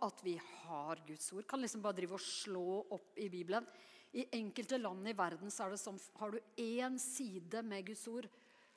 [0.03, 1.45] at vi har Guds ord.
[1.47, 3.63] Kan liksom bare drive og slå opp i Bibelen.
[4.13, 8.05] I enkelte land i verden så er det sånn Har du én side med Guds
[8.11, 8.27] ord,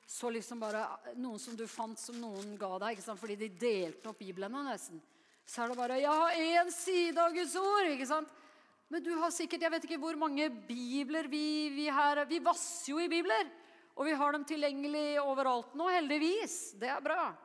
[0.07, 0.81] så liksom bare
[1.19, 5.01] Noen som du fant som noen ga deg, fordi de delte opp Bibelen nesten.
[5.45, 7.91] Så er det bare 'Jeg har én side av Guds ord'.
[7.93, 8.29] ikke sant?
[8.89, 12.91] Men du har sikkert Jeg vet ikke hvor mange bibler vi, vi her Vi vasser
[12.91, 13.47] jo i bibler.
[13.95, 16.77] Og vi har dem tilgjengelig overalt nå, heldigvis.
[16.77, 17.35] Det er bra.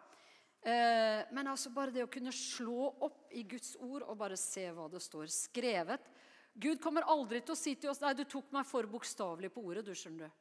[0.63, 4.69] Eh, men altså bare det å kunne slå opp i Guds ord og bare se
[4.71, 6.11] hva det står skrevet
[6.53, 9.65] Gud kommer aldri til å si til oss Nei, du tok meg for bokstavelig på
[9.65, 9.87] ordet.
[9.87, 10.41] Du skjønner du.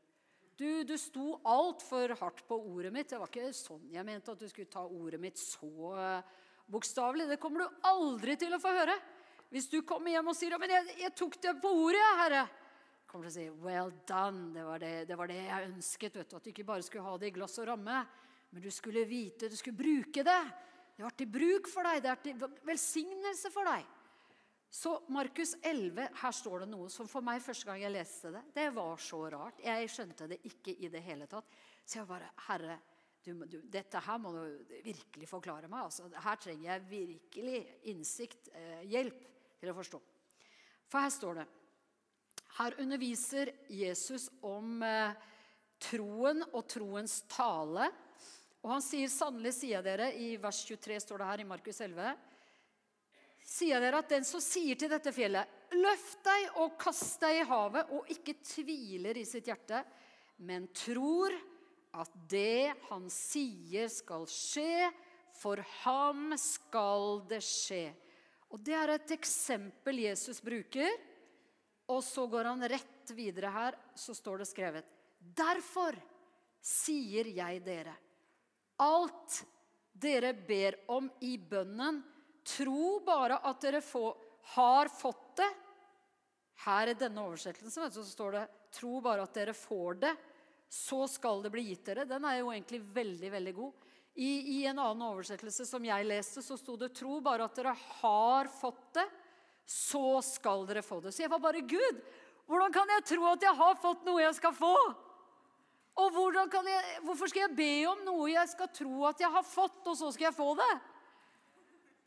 [0.61, 3.09] Du, du sto altfor hardt på ordet mitt.
[3.09, 7.29] Det var ikke sånn jeg mente at du skulle ta ordet mitt så uh, bokstavelig.
[7.31, 8.97] Det kommer du aldri til å få høre.
[9.51, 12.43] Hvis du kommer hjem og sier men jeg, jeg tok det på ordet, herre.
[13.07, 14.51] kommer til å si well done.
[14.55, 16.19] Det var det, det var det, jeg ønsket.
[16.19, 18.03] vet du, At du ikke bare skulle ha det i glass og ramme,
[18.51, 20.41] men du skulle vite, du skulle bruke det.
[20.95, 22.03] Det var til bruk for deg.
[22.03, 23.89] Det er til velsignelse for deg.
[24.71, 28.41] Så Markus 11, her står det noe som for meg første gang jeg leste det,
[28.55, 29.59] det var så rart.
[29.59, 31.49] Jeg skjønte det ikke i det hele tatt.
[31.83, 32.77] Så jeg bare Herre,
[33.19, 35.89] du, du, dette her må du virkelig forklare meg.
[35.89, 37.59] Altså, her trenger jeg virkelig
[37.91, 39.27] innsikt, eh, hjelp
[39.59, 40.01] til å forstå.
[40.87, 41.47] For her står det
[42.61, 45.19] Her underviser Jesus om eh,
[45.83, 47.91] troen og troens tale.
[48.63, 52.30] Og han sier sannelig, sier dere, i vers 23 står det her i Markus 11
[53.51, 57.47] sier dere at den som sier til dette fjellet, løft deg og kast deg i
[57.47, 59.83] havet, og ikke tviler i sitt hjerte,
[60.47, 61.35] men tror
[61.99, 64.87] at det han sier skal skje,
[65.35, 67.89] for ham skal det skje.
[68.51, 70.91] Og Det er et eksempel Jesus bruker.
[71.91, 74.87] Og så går han rett videre her, så står det skrevet.
[75.19, 75.97] Derfor
[76.61, 77.93] sier jeg dere,
[78.79, 79.41] alt
[79.91, 81.99] dere ber om i bønnen,
[82.47, 84.15] Tro bare at dere får,
[84.55, 85.49] har fått det.
[86.65, 90.17] Her i denne oversettelsen så står det 'tro bare at dere får det',
[90.69, 92.05] så skal det bli gitt dere.
[92.05, 93.73] Den er jo egentlig veldig veldig god.
[94.13, 97.73] I, I, en annen oversettelse som jeg leste, så sto det 'tro bare at dere
[98.01, 99.09] har fått det',
[99.65, 101.13] så skal dere få det.
[101.13, 102.01] Så jeg var bare Gud,
[102.45, 104.75] hvordan kan jeg tro at jeg har fått noe jeg skal få?
[106.01, 109.81] Og jeg, hvorfor skal jeg be om noe jeg skal tro at jeg har fått,
[109.85, 110.73] og så skal jeg få det?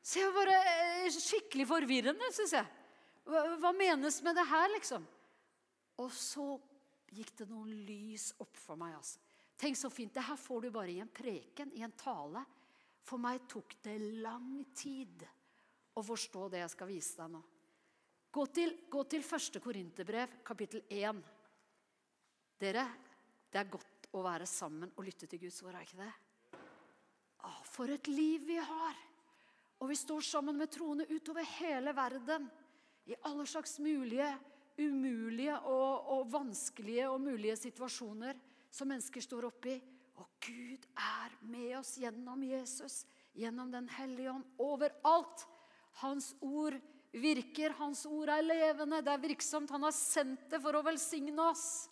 [0.05, 2.81] Så jeg var eh, skikkelig forvirrende, syns jeg.
[3.25, 5.07] Hva, hva, menes med det her, liksom?
[6.03, 6.45] Og så
[7.14, 8.99] gikk det noen lys opp for meg.
[8.99, 9.23] altså.
[9.57, 10.12] Tenk så fint.
[10.12, 12.43] Det her får du bare i en preken, i en tale.
[13.05, 15.25] For meg tok det lang tid
[15.95, 17.40] å forstå det jeg skal vise deg nå.
[18.35, 21.21] Gå til, gå til første Korinterbrev, kapittel 1.
[22.61, 22.85] Dere,
[23.49, 26.12] det er godt å være sammen og lytte til Guds ord, er ikke det?
[27.47, 29.13] Å, for et liv vi har!
[29.83, 32.47] Og vi står sammen med troende utover hele verden.
[33.07, 34.29] I alle slags mulige,
[34.79, 38.39] umulige og, og vanskelige og mulige situasjoner
[38.75, 39.77] som mennesker står oppi.
[40.15, 43.03] Og Gud er med oss gjennom Jesus,
[43.35, 45.47] gjennom Den hellige ånd, overalt.
[46.03, 46.79] Hans ord
[47.15, 49.71] virker, hans ord er levende, det er virksomt.
[49.71, 51.89] Han har sendt det for å velsigne oss.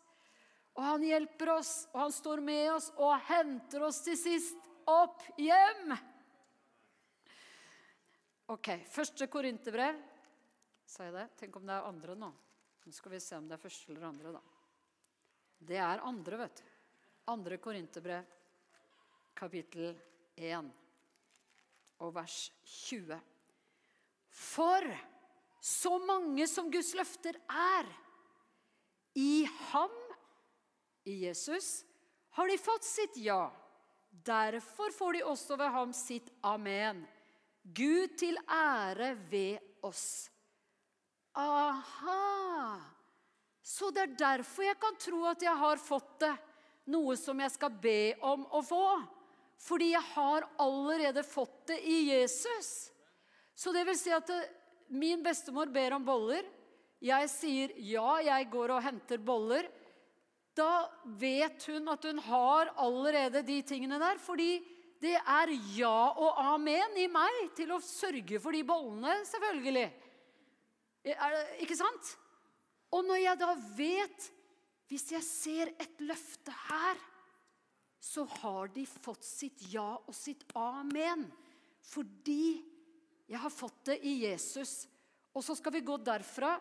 [0.72, 5.20] Og han hjelper oss, og han står med oss og henter oss til sist opp
[5.36, 5.92] hjem.
[8.52, 9.96] Ok, Første korinterbrev.
[10.84, 11.28] Sa jeg det?
[11.40, 12.26] Tenk om det er andre nå.
[12.84, 14.42] Nå skal vi se om det er første eller andre, da.
[15.62, 16.66] Det er andre, vet du.
[17.32, 18.26] Andre korinterbrev,
[19.38, 19.94] kapittel
[20.36, 20.68] 1
[22.02, 22.36] og vers
[22.66, 23.16] 20.
[24.42, 24.90] For
[25.62, 27.88] så mange som Guds løfter er,
[29.16, 29.96] i ham,
[31.08, 31.86] i Jesus,
[32.36, 33.46] har de fått sitt ja.
[34.12, 37.04] Derfor får de også ved ham sitt amen.
[37.62, 40.30] Gud til ære ved oss.
[41.38, 42.80] Aha!
[43.62, 46.32] Så det er derfor jeg kan tro at jeg har fått det.
[46.92, 48.86] Noe som jeg skal be om å få.
[49.62, 52.90] Fordi jeg har allerede fått det i Jesus.
[53.54, 54.30] Så det vil si at
[54.90, 56.42] min bestemor ber om boller.
[57.02, 59.68] Jeg sier ja, jeg går og henter boller.
[60.58, 60.84] Da
[61.18, 64.18] vet hun at hun har allerede de tingene der.
[64.20, 64.58] Fordi
[65.02, 69.88] det er ja og amen i meg til å sørge for de bollene, selvfølgelig.
[71.64, 72.12] Ikke sant?
[72.94, 74.30] Og når jeg da vet
[74.92, 76.98] Hvis jeg ser et løfte her,
[77.96, 81.22] så har de fått sitt ja og sitt amen.
[81.80, 82.60] Fordi
[83.24, 84.82] jeg har fått det i Jesus.
[85.32, 86.58] Og så skal vi gå derfra.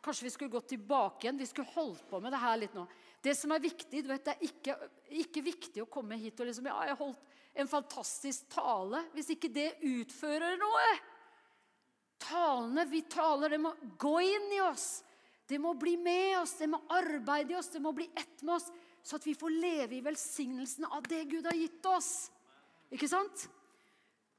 [0.00, 1.42] Kanskje vi skulle gått tilbake igjen.
[1.42, 2.86] Vi skulle holdt på med det her litt nå.
[3.20, 4.78] Det som er viktig, du vet, Det er ikke,
[5.26, 9.02] ikke viktig å komme hit og liksom Ja, jeg holdt en fantastisk tale.
[9.14, 10.86] Hvis ikke det utfører noe.
[12.22, 15.02] Talene vi taler, det må gå inn i oss.
[15.46, 18.56] Det må bli med oss, det må arbeide i oss, det må bli ett med
[18.56, 18.70] oss.
[19.06, 22.10] Så at vi får leve i velsignelsen av det Gud har gitt oss.
[22.90, 23.46] Ikke sant?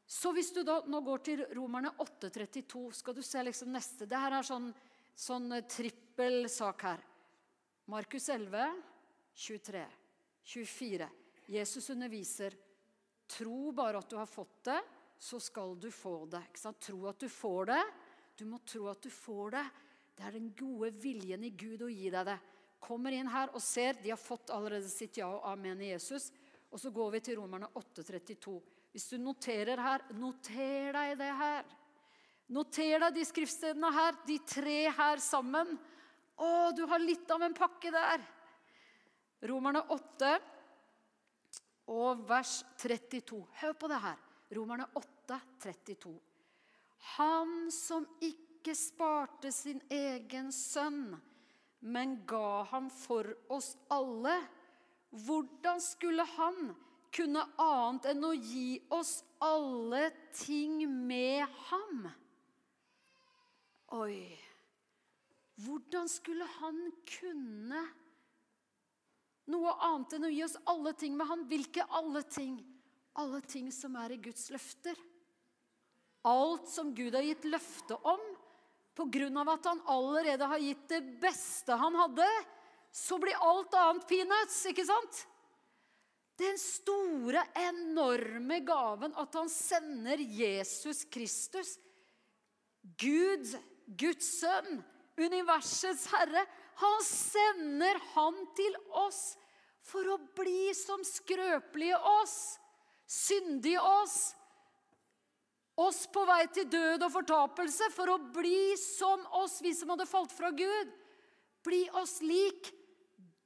[0.08, 4.20] Så hvis du da nå går til Romerne 8,32, skal du se liksom neste Det
[4.20, 4.70] her er sånn,
[5.16, 7.04] sånn trippel sak her.
[7.92, 8.76] Markus 11,
[9.36, 9.84] 23,
[10.44, 11.10] 24.
[11.48, 12.56] Jesus underviser.
[13.28, 14.80] Tro bare at du har fått det,
[15.20, 16.44] så skal du få det.
[16.80, 17.84] Tro at du får det.
[18.38, 19.66] Du må tro at du får det.
[20.18, 22.38] Det er den gode viljen i Gud å gi deg det.
[22.82, 26.30] Kommer inn her og ser de har fått allerede sitt ja og amen i Jesus.
[26.70, 28.56] Og så går vi til Romerne 8,32.
[28.94, 31.68] Hvis du noterer her, noter deg det her.
[32.54, 35.74] Noter deg de skriftstedene her, de tre her sammen.
[36.38, 38.24] Å, du har litt av en pakke der.
[39.50, 40.32] Romerne 8
[41.88, 43.44] og vers 32.
[43.62, 44.18] Hør på det her.
[44.56, 46.14] Romerne 8, 32.
[47.18, 51.16] Han som ikke sparte sin egen sønn,
[51.80, 54.36] men ga ham for oss alle,
[55.26, 56.74] hvordan skulle han
[57.16, 62.10] kunne annet enn å gi oss alle ting med ham?
[63.96, 64.20] Oi
[65.58, 66.76] Hvordan skulle han
[67.08, 67.80] kunne
[69.52, 72.58] noe annet enn å gi oss alle ting med han, Hvilke alle ting?
[73.18, 74.98] Alle ting som er i Guds løfter.
[76.28, 78.22] Alt som Gud har gitt løfte om,
[78.98, 79.54] pga.
[79.54, 82.28] at han allerede har gitt det beste han hadde,
[82.92, 85.24] så blir alt annet peanuts, ikke sant?
[86.38, 91.78] Den store, enorme gaven at han sender Jesus Kristus,
[92.98, 93.50] Gud,
[93.98, 94.84] Guds sønn,
[95.18, 96.44] universets herre,
[96.78, 99.22] han sender han til oss
[99.88, 102.58] for å bli som skrøpelige oss,
[103.08, 104.36] syndige oss,
[105.78, 110.10] oss på vei til død og fortapelse for å bli som oss, vi som hadde
[110.10, 110.94] falt fra Gud.
[111.66, 112.72] Bli oss lik.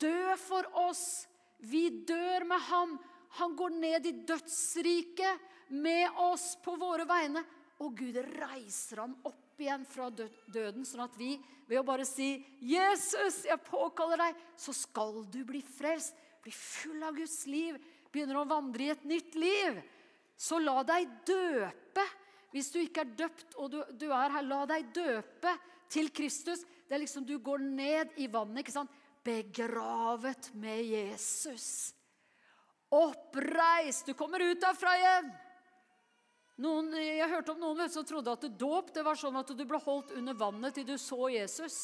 [0.02, 1.28] Dø for oss.
[1.60, 2.96] Vi dør med ham.
[3.39, 7.44] Han går ned i dødsriket med oss på våre vegne.
[7.82, 11.36] Og Gud reiser ham opp igjen fra døden, sånn at vi
[11.70, 16.15] ved å bare si 'Jesus, jeg påkaller deg', så skal du bli frelst.
[16.41, 17.78] Bli full av Guds liv.
[18.12, 19.82] Begynner å vandre i et nytt liv.
[20.36, 22.04] Så la deg døpe
[22.52, 25.54] hvis du ikke er døpt og du, du, er her, la deg døpe
[25.91, 26.65] til Kristus.
[26.88, 28.65] Det er liksom du går ned i vannet.
[28.65, 28.91] ikke sant?
[29.24, 31.94] Begravet med Jesus.
[32.91, 34.10] Oppreist.
[34.10, 35.32] Du kommer ut derfra igjen.
[36.62, 39.80] Noen, jeg hørte om noen som trodde at dåp det var sånn at du ble
[39.82, 41.78] holdt under vannet til du så Jesus.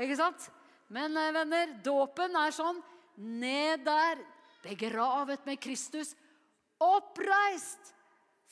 [0.00, 0.46] Ikke sant?
[0.92, 2.80] Men eh, venner, dåpen er sånn
[3.20, 4.22] ned der,
[4.62, 6.14] begravet med Kristus,
[6.80, 7.92] oppreist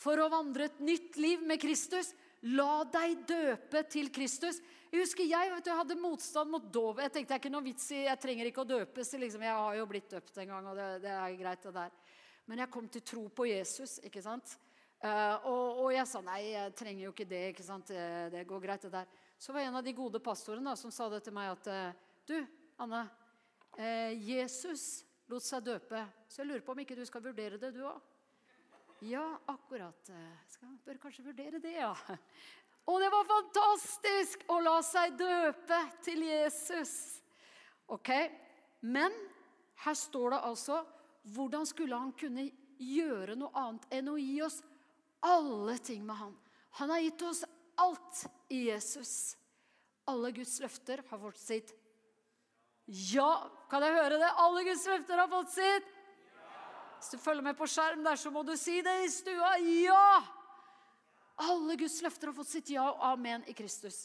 [0.01, 2.13] for å vandre et nytt liv med Kristus.
[2.53, 4.61] La deg døpe til Kristus.
[4.91, 7.03] Jeg husker jeg, vet du, jeg hadde motstand mot dåp.
[7.05, 9.13] Jeg tenkte jeg ikke noe vits i, jeg trenger ikke å døpes.
[9.25, 9.45] Liksom.
[9.45, 11.63] Jeg har jo blitt døpt en gang, og det, det, er greit.
[11.65, 12.19] det der.
[12.51, 14.01] Men jeg kom til tro på Jesus.
[14.09, 14.57] ikke sant?
[15.01, 17.45] Uh, og, og, jeg sa nei, jeg trenger jo ikke det.
[17.55, 17.89] ikke sant?
[17.89, 19.09] Det, det går greit, det der.
[19.41, 22.37] Så var en av de gode pastorene som sa det til meg at uh, Du,
[22.85, 23.07] Anne.
[23.79, 26.05] Uh, Jesus lot seg døpe.
[26.29, 27.97] Så jeg lurer på om ikke du skal vurdere det, du òg.
[29.09, 30.11] Ja, akkurat.
[30.53, 31.95] Skal, bør kanskje vurdere det, ja.
[32.91, 36.93] Og det var fantastisk å la seg døpe til Jesus.
[37.89, 38.11] Ok,
[38.81, 39.13] Men
[39.85, 40.83] her står det altså
[41.35, 42.47] Hvordan skulle han kunne
[42.81, 44.61] gjøre noe annet enn å gi oss
[45.21, 46.35] alle ting med han?
[46.81, 47.45] Han har gitt oss
[47.81, 49.37] alt i Jesus.
[50.09, 51.73] Alle Guds løfter har fått sitt
[52.91, 53.47] ja.
[53.71, 54.29] Kan jeg høre det?
[54.43, 55.97] Alle Guds løfter har fått sitt
[57.01, 59.55] hvis du følger med på skjerm der, så må du si det i stua.
[59.65, 60.21] Ja!
[61.41, 64.03] Alle Guds løfter har fått sitt ja og amen i Kristus.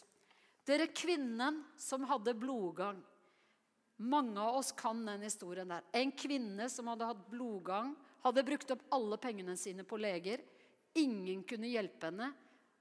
[0.63, 3.01] Dere kvinnen som hadde blodgang.
[3.99, 5.83] Mange av oss kan den historien der.
[5.91, 7.91] En kvinne som hadde hatt blodgang,
[8.23, 10.39] hadde brukt opp alle pengene sine på leger.
[10.99, 12.31] Ingen kunne hjelpe henne.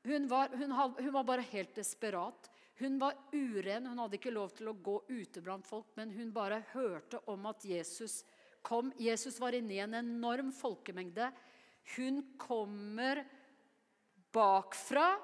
[0.04, 2.50] Hun var, hun, hun var, bare helt desperat.
[2.78, 6.32] Hun var uren, hun hadde ikke lov til å gå ute blant folk, men hun
[6.34, 8.20] bare hørte om at Jesus
[8.62, 8.92] kom.
[9.00, 11.30] Jesus var inne i en enorm folkemengde.
[11.96, 13.22] Hun kommer
[14.34, 15.14] bakfra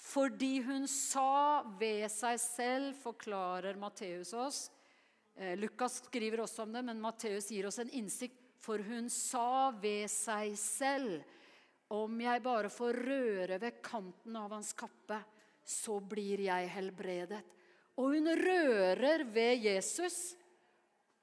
[0.00, 4.60] fordi hun sa ved seg selv, forklarer Matteus oss.
[5.36, 8.38] Eh, Lukas skriver også om det, men Matteus gir oss en innsikt.
[8.60, 11.20] For hun sa ved seg selv
[11.90, 15.18] om jeg bare får røre ved kanten av hans kappe,
[15.66, 17.40] så blir jeg helbredet.
[17.98, 20.36] Og hun rører ved Jesus,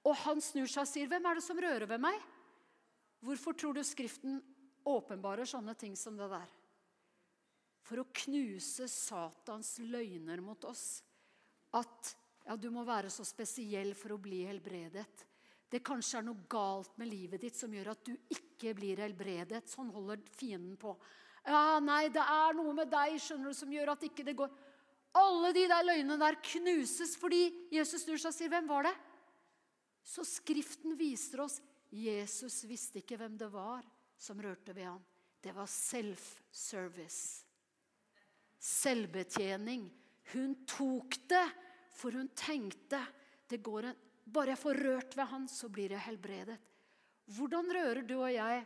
[0.04, 2.22] og han snur seg og sier, 'Hvem er det som rører ved meg?'
[3.24, 4.42] Hvorfor tror du Skriften
[4.86, 6.48] åpenbarer sånne ting som det der?
[7.82, 11.02] For å knuse Satans løgner mot oss.
[11.74, 15.26] At ja, du må være så spesiell for å bli helbredet
[15.72, 19.66] det kanskje er noe galt med livet ditt som gjør at du ikke blir helbredet.
[19.68, 20.94] Sånn holder fienden på.
[21.48, 24.52] Ja, nei, det er noe med deg skjønner du, som gjør at ikke det går.
[25.18, 28.98] Alle de der løgnene der knuses fordi Jesus snur seg og sier, 'Hvem var det?'
[30.04, 31.60] Så Skriften viser oss
[31.92, 33.86] Jesus visste ikke hvem det var
[34.20, 35.04] som rørte ved ham.
[35.42, 37.46] Det var self-service.
[38.60, 39.88] Selvbetjening.
[40.34, 41.46] Hun tok det,
[41.96, 43.00] for hun tenkte
[43.48, 46.58] det går en bare jeg får rørt ved han, så blir jeg helbredet.
[47.38, 48.64] Hvordan rører du og jeg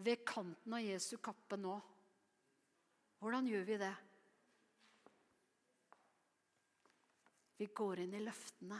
[0.00, 1.74] ved kanten av Jesu kappe nå?
[3.20, 3.94] Hvordan gjør vi det?
[7.60, 8.78] Vi går inn i løftene.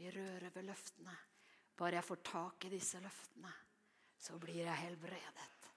[0.00, 1.16] Vi rører ved løftene.
[1.78, 3.52] Bare jeg får tak i disse løftene,
[4.20, 5.68] så blir jeg helbredet.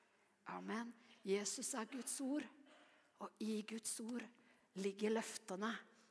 [0.52, 0.90] Amen.
[1.24, 2.44] Jesus er Guds ord,
[3.24, 4.26] og i Guds ord
[4.84, 5.70] ligger løftene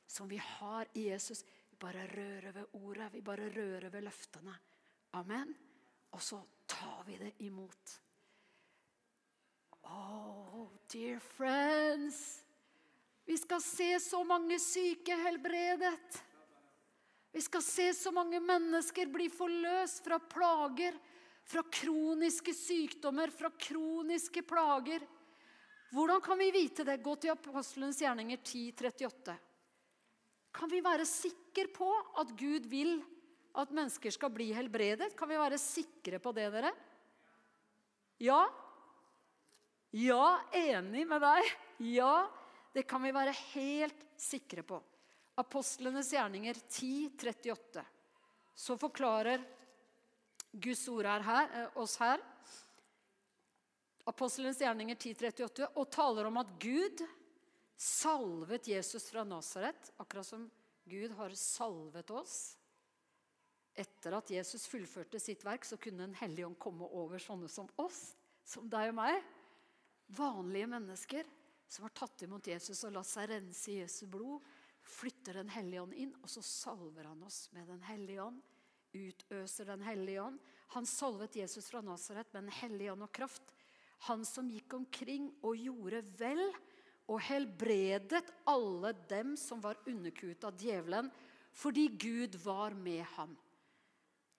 [0.08, 1.42] som vi har i Jesus
[1.82, 4.54] bare rører ved ordet, vi bare rører ved løftene.
[5.18, 5.52] Amen.
[6.12, 7.98] Og så tar vi det imot.
[9.82, 12.42] Oh, dear friends.
[13.24, 16.22] Vi skal se så mange syke helbredet.
[17.32, 20.98] Vi skal se så mange mennesker bli forløst fra plager,
[21.48, 25.06] fra kroniske sykdommer, fra kroniske plager.
[25.92, 27.00] Hvordan kan vi vite det?
[27.04, 29.38] Gå til Apostelens gjerninger 10, 38.
[30.52, 31.88] Kan vi være sikre på
[32.20, 32.98] at Gud vil
[33.58, 35.12] at mennesker skal bli helbredet?
[35.16, 36.72] Kan vi være sikre på det, dere?
[38.22, 38.42] Ja?
[39.92, 41.48] Ja, enig med deg.
[41.92, 42.14] Ja,
[42.72, 44.78] det kan vi være helt sikre på.
[45.40, 47.84] Apostlenes gjerninger 10, 38.
[48.54, 49.42] Så forklarer
[50.52, 52.20] Guds ord her, eh, oss her.
[54.04, 57.04] Apostlenes gjerninger 10, 38, og taler om at Gud
[57.76, 60.50] salvet Jesus fra Nasaret, akkurat som
[60.84, 62.56] Gud har salvet oss.
[63.72, 67.70] Etter at Jesus fullførte sitt verk, så kunne Den hellige ånd komme over sånne som
[67.80, 68.12] oss,
[68.44, 69.22] som deg og meg.
[70.12, 71.28] Vanlige mennesker
[71.72, 74.44] som har tatt imot Jesus og latt seg rense i Jesu blod.
[74.82, 78.42] Flytter Den hellige ånd inn, og så salver han oss med Den hellige ånd.
[78.92, 80.40] Utøser Den hellige ånd.
[80.76, 83.54] Han salvet Jesus fra Nasaret med Den hellige ånd og kraft.
[84.10, 86.42] Han som gikk omkring og gjorde vel
[87.12, 91.10] og helbredet alle dem som var underkuet av djevelen,
[91.52, 93.34] fordi Gud var med ham.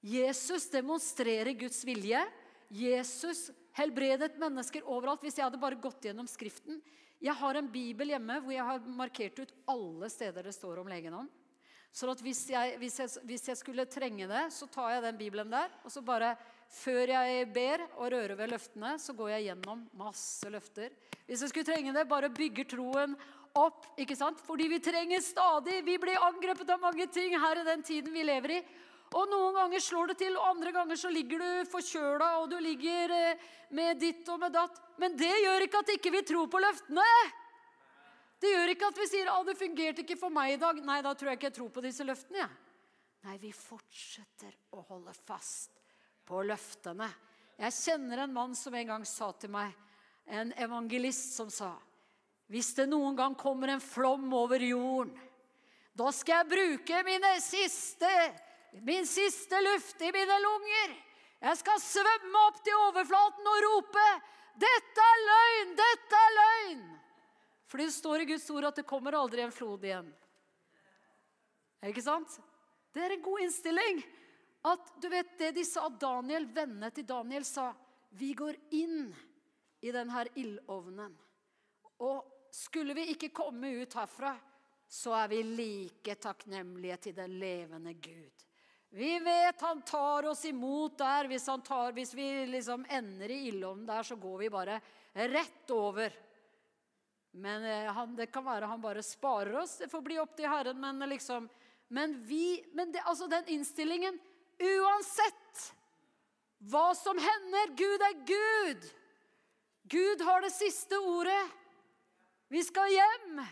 [0.04, 2.20] Jesus demonstrerer Guds vilje.
[2.74, 5.22] Jesus helbredet mennesker overalt.
[5.24, 6.82] Hvis jeg hadde bare gått gjennom Skriften
[7.24, 10.90] Jeg har en bibel hjemme hvor jeg har markert ut alle steder det står om
[10.92, 11.30] legenånd.
[11.94, 15.20] Så at hvis jeg, hvis, jeg, hvis jeg, skulle trenge det, så tar jeg den
[15.20, 15.70] bibelen der.
[15.86, 16.34] Og så bare,
[16.74, 20.94] før jeg ber og rører ved løftene, så går jeg gjennom masse løfter.
[21.28, 23.14] Hvis jeg skulle trenge det, bare bygger troen
[23.54, 23.86] opp.
[24.02, 24.42] ikke sant?
[24.42, 25.84] Fordi vi trenger stadig.
[25.86, 28.64] Vi blir angrepet av mange ting her i den tiden vi lever i.
[29.14, 32.58] Og Noen ganger slår det til, og andre ganger så ligger du forkjøla og du
[32.58, 33.44] ligger eh,
[33.78, 34.80] med ditt og med datt.
[34.98, 37.06] Men det gjør ikke at ikke vi ikke tror på løftene.
[38.42, 40.82] Det gjør ikke at vi sier at det fungerte ikke for meg i dag.
[40.82, 42.42] Nei, da tror jeg ikke jeg tror på disse løftene.
[42.42, 42.50] Ja.
[43.24, 45.83] Nei, vi fortsetter å holde fast
[46.26, 47.10] på løftene.
[47.60, 49.74] Jeg kjenner en mann som en gang sa til meg,
[50.26, 51.74] en evangelist som sa
[52.48, 55.14] Hvis det noen gang kommer en flom over jorden,
[55.94, 57.02] da skal jeg bruke
[57.44, 58.10] siste,
[58.82, 60.96] min siste luft i mine lunger.
[61.44, 64.08] Jeg skal svømme opp til overflaten og rope
[64.56, 65.76] 'Dette er løgn!
[65.76, 67.00] Dette er løgn!'
[67.68, 70.14] Fordi det står i Guds ord at det kommer aldri en flod igjen.
[71.84, 72.36] Ikke sant?
[72.94, 74.04] Det er en god innstilling.
[74.64, 77.74] At du vet det de sa, Daniel, vennene til Daniel sa
[78.16, 79.10] Vi går inn
[79.84, 81.16] i denne ildovnen.
[82.06, 84.32] Og skulle vi ikke komme ut herfra,
[84.88, 88.46] så er vi like takknemlige til den levende Gud.
[88.94, 91.26] Vi vet han tar oss imot der.
[91.32, 94.78] Hvis, tar, hvis vi liksom ender i ildovnen der, så går vi bare
[95.34, 96.14] rett over.
[97.34, 99.80] Men eh, han, det kan være han bare sparer oss.
[99.82, 100.78] Det får bli opp til Herren.
[100.80, 101.50] Men, liksom,
[101.90, 104.22] men, vi, men det, altså den innstillingen
[104.64, 105.74] Uansett
[106.72, 108.86] hva som hender, Gud er Gud.
[109.92, 111.42] Gud har det siste ordet.
[112.48, 113.44] Vi skal hjem.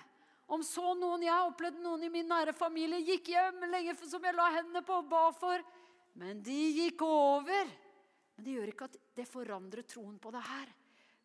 [0.51, 4.35] Om så noen Jeg opplevde noen i min nære familie gikk hjem lenge som jeg
[4.35, 5.63] la hendene på og ba for.
[6.19, 7.71] Men de gikk over.
[8.35, 10.73] Men det gjør ikke at det forandrer troen på det her.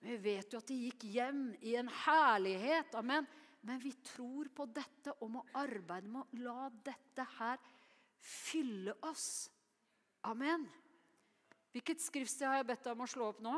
[0.03, 2.95] Men vi vet jo at de gikk hjem i en herlighet.
[2.99, 3.27] Amen.
[3.67, 7.63] Men vi tror på dette om å arbeide med å la dette her
[8.23, 9.49] fylle oss.
[10.27, 10.67] Amen.
[11.71, 13.55] Hvilket skriftsted har jeg bedt deg om å slå opp nå?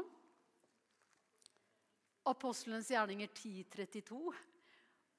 [2.29, 4.19] Apostelens gjerninger 1032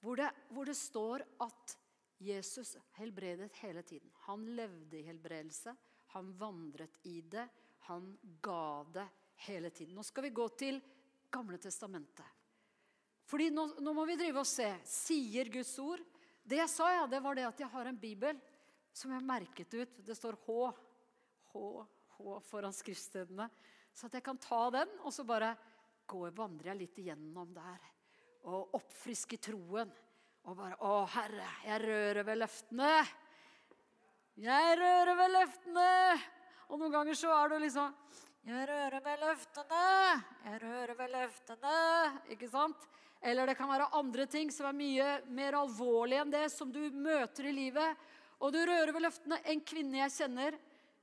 [0.04, 0.22] hvor
[0.54, 1.74] hvor det står at
[2.22, 4.12] Jesus helbredet hele tiden.
[4.28, 5.74] Han levde i helbredelse,
[6.14, 7.47] han vandret i det,
[7.88, 8.12] han
[8.43, 9.08] ga det
[9.47, 9.95] hele tiden.
[9.95, 10.82] Nå skal vi gå til
[11.30, 12.26] Gamle testamentet.
[13.30, 14.66] Fordi nå, nå, må vi drive og se.
[14.89, 16.02] Sier Guds ord?
[16.41, 18.39] Det jeg sa, ja, det var det at jeg har en bibel
[18.93, 20.00] som jeg merket ut.
[20.06, 20.72] Det står H.
[21.54, 21.86] H,
[22.18, 23.50] H foran skriftstedene.
[23.93, 25.56] Så at jeg kan ta den, og så bare
[26.10, 27.95] gå, vandrer jeg litt igjennom der
[28.47, 29.89] og oppfriske troen.
[30.47, 32.93] Og bare Å, Herre, jeg rører ved løftene.
[34.39, 35.89] Jeg rører ved løftene.
[36.70, 37.95] Og noen ganger så er du liksom
[38.47, 39.84] Jeg rører ved løftene.
[40.45, 41.76] Jeg rører ved løftene.
[42.34, 42.88] Ikke sant?
[43.20, 46.82] Eller det kan være andre ting som er mye mer alvorlige enn det som du
[46.95, 48.08] møter i livet.
[48.39, 49.41] Og du rører ved løftene.
[49.52, 50.56] En kvinne jeg kjenner,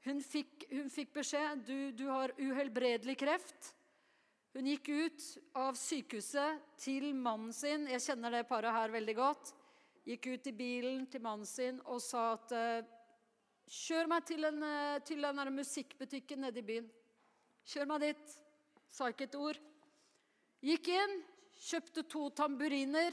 [0.07, 3.73] hun fikk, hun fikk beskjed du, du har uhelbredelig kreft.
[4.57, 5.25] Hun gikk ut
[5.59, 7.89] av sykehuset til mannen sin.
[7.91, 9.51] Jeg kjenner det paret her veldig godt.
[10.07, 12.93] Gikk ut i bilen til mannen sin og sa at eh,
[13.67, 16.87] Kjør meg til, en, eh, til den musikkbutikken nede i byen.
[17.67, 18.37] Kjør meg dit.
[18.95, 19.59] Sa ikke et ord.
[20.63, 21.17] Gikk inn,
[21.67, 23.11] kjøpte to tamburiner.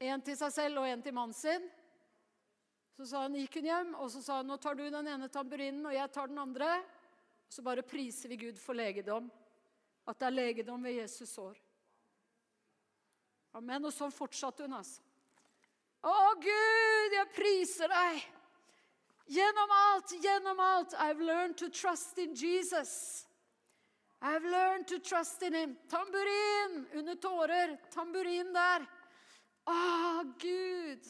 [0.00, 1.68] En til seg selv og en til mannen sin.
[2.96, 5.28] Så sa han, gikk hun hjem, og så sa han nå tar du den ene
[5.32, 6.74] tamburinen, og jeg tar den andre.
[7.48, 9.30] Så bare priser vi Gud for legedom.
[10.08, 11.56] At det er legedom ved Jesus sår.
[13.56, 13.88] Amen.
[13.88, 15.02] Og sånn fortsatte hun, altså.
[16.02, 18.22] Å, Gud, jeg priser deg.
[19.32, 20.96] Gjennom alt, gjennom alt.
[20.98, 23.26] I've learned to trust in Jesus.
[24.20, 25.76] I've learned to trust in him.
[25.88, 27.76] Tamburin under tårer.
[27.94, 28.86] Tamburin der.
[29.66, 29.78] Å,
[30.42, 31.06] Gud.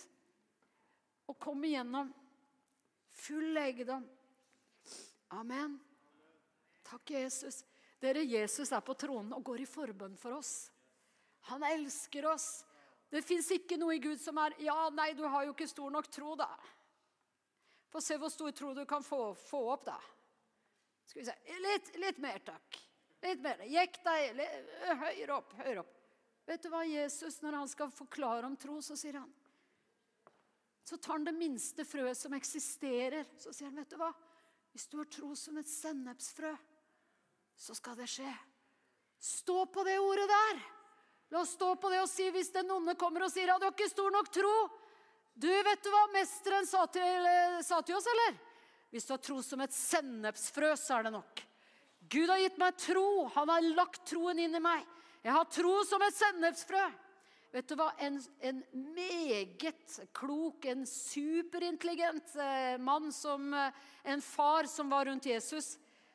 [1.32, 2.10] Og kom igjennom.
[3.24, 4.04] Full legedom.
[5.32, 5.78] Amen.
[6.84, 7.62] Takk, Jesus.
[8.02, 10.68] Dere, Jesus er på tronen og går i forbønn for oss.
[11.48, 12.66] Han elsker oss.
[13.12, 15.92] Det fins ikke noe i Gud som er Ja, nei, du har jo ikke stor
[15.92, 16.50] nok tro, da.
[17.92, 19.98] Få se hvor stor tro du kan få, få opp, da.
[21.08, 22.80] Skal vi se Litt, litt mer, takk.
[23.22, 23.64] Litt mer.
[23.70, 25.98] Jekk deg litt, høyere opp, høyere opp.
[26.48, 29.30] Vet du hva Jesus, når han skal forklare om tro, så sier han
[30.84, 33.26] Så tar han det minste frøet som eksisterer.
[33.38, 34.10] Så sier han, vet du hva?
[34.72, 36.52] Hvis du har tro som et sennepsfrø,
[37.56, 38.30] så skal det skje.
[39.22, 40.62] Stå på det ordet der.
[41.32, 43.68] La oss stå på det og si hvis den onde kommer og sier ja, du
[43.68, 44.54] har ikke stor nok tro.
[45.32, 47.28] Du, vet du hva mesteren sa til,
[47.64, 48.34] sa til oss, eller?
[48.92, 51.44] Hvis du har tro som et sennepsfrø, så er det nok.
[52.12, 53.06] Gud har gitt meg tro.
[53.38, 54.84] Han har lagt troen inn i meg.
[55.24, 56.82] Jeg har tro som et sennepsfrø.
[57.52, 57.90] Vet du hva?
[58.00, 58.62] En, en,
[58.96, 63.74] meget klok, en superintelligent eh, mann, som eh,
[64.08, 65.74] en far som var rundt Jesus,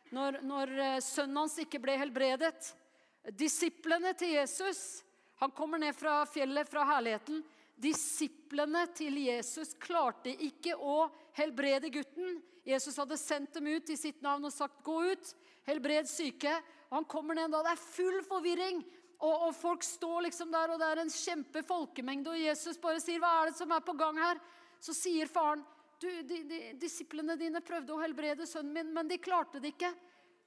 [0.09, 2.71] når, når eh, sønnen hans ikke ble helbredet.
[3.37, 5.03] Disiplene til Jesus
[5.37, 7.43] Han kommer ned fra fjellet, fra herligheten.
[7.77, 11.03] Disiplene til Jesus klarte ikke å
[11.37, 12.39] helbrede gutten.
[12.65, 15.35] Jesus hadde sendt dem ut i sitt navn og sagt 'gå ut,
[15.69, 16.57] helbred syke'.
[16.89, 18.81] Han kommer ned da, Det er full forvirring.
[19.17, 22.33] Og, og, Folk står liksom der, og det er en kjempe folkemengde.
[22.33, 24.41] Og Jesus bare sier 'hva er det som er på gang her?'
[24.79, 25.65] Så sier faren
[25.99, 29.93] du, de, de, Disiplene dine prøvde å helbrede sønnen min, men de klarte det ikke.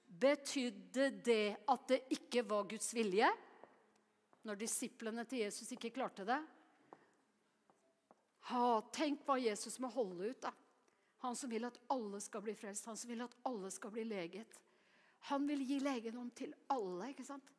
[0.06, 3.26] Betydde det at det ikke var Guds vilje?
[4.46, 6.38] Når disiplene til Jesus ikke klarte det?
[8.50, 10.40] Ha, tenk hva Jesus må holde ut.
[10.42, 10.52] da.
[11.20, 14.06] Han som vil at alle skal bli frelst, han som vil at alle skal bli
[14.08, 14.56] leget.
[15.28, 17.10] Han vil gi legedom til alle.
[17.10, 17.50] ikke sant?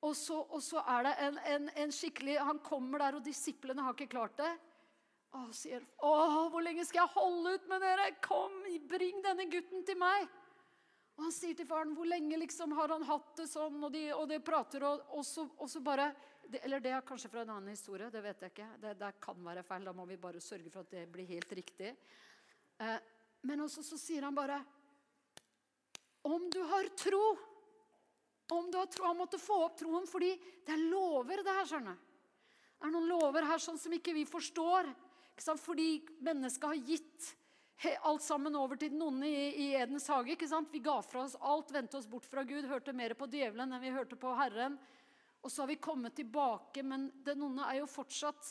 [0.00, 3.84] Og så, og så er det en, en, en, skikkelig Han kommer der, og disiplene
[3.84, 4.52] har ikke klart det.
[5.36, 8.08] Og sier, 'Å, hvor lenge skal jeg holde ut med dere?
[8.24, 8.56] Kom,
[8.88, 10.26] bring denne gutten til meg.'
[11.20, 14.08] Og han sier til faren, 'Hvor lenge liksom har han hatt det sånn?' Og de,
[14.16, 16.14] og de prater, og, og, så, og, så, bare
[16.48, 18.10] det, Eller det er kanskje fra en annen historie.
[18.10, 18.70] Det vet jeg ikke.
[18.80, 19.84] Det, det, kan være feil.
[19.84, 21.92] Da må vi bare sørge for at det blir helt riktig.
[22.80, 22.98] Eh,
[23.42, 24.64] men også så sier han bare
[26.24, 27.36] Om du har tro
[28.50, 30.34] Om du har tro Han måtte få opp troen, fordi
[30.66, 34.24] det er lover, det her, skjønner Det er noen lover her sånn som ikke vi
[34.28, 34.88] forstår.
[35.34, 35.62] Ikke sant?
[35.62, 35.90] Fordi
[36.24, 37.34] mennesket har gitt
[38.04, 40.34] alt sammen over til den onde i, Edens hage.
[40.34, 40.68] ikke sant?
[40.72, 43.80] Vi ga fra oss alt, vendte oss bort fra Gud, hørte mer på djevelen enn
[43.80, 44.76] vi hørte på Herren.
[45.40, 48.50] Og så har vi kommet tilbake, men den onde er jo fortsatt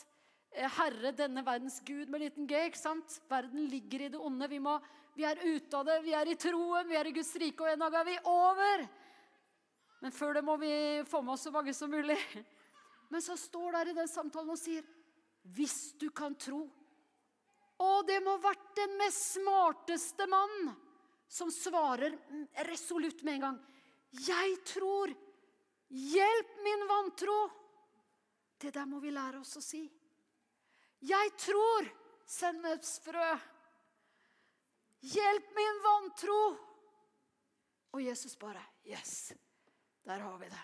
[0.50, 2.64] eh, herre, denne verdens gud med liten g.
[2.66, 3.20] ikke sant?
[3.30, 4.48] Verden ligger i det onde.
[4.50, 4.74] Vi, må,
[5.14, 7.70] vi er ute av det, vi er i troen, vi er i Guds rike, og
[7.70, 8.86] en dag er vi over.
[10.00, 10.72] Men før det må vi
[11.08, 12.18] få med oss så mange som mulig.
[13.10, 14.86] Men så står der i den samtalen og sier
[15.56, 16.64] Hvis du kan tro
[17.80, 20.72] og det må ha vært den mest smarteste mann
[21.30, 22.16] som svarer
[22.68, 23.58] resolutt med en gang.
[24.10, 25.12] 'Jeg tror.
[25.88, 27.50] Hjelp min vantro.'
[28.60, 29.86] Det der må vi lære oss å si.
[31.00, 31.88] 'Jeg tror.
[32.26, 33.30] Sennepsfrø.
[35.00, 36.58] Hjelp min vantro.'
[37.94, 39.32] Og Jesus bare 'Yes,
[40.06, 40.62] der har vi det.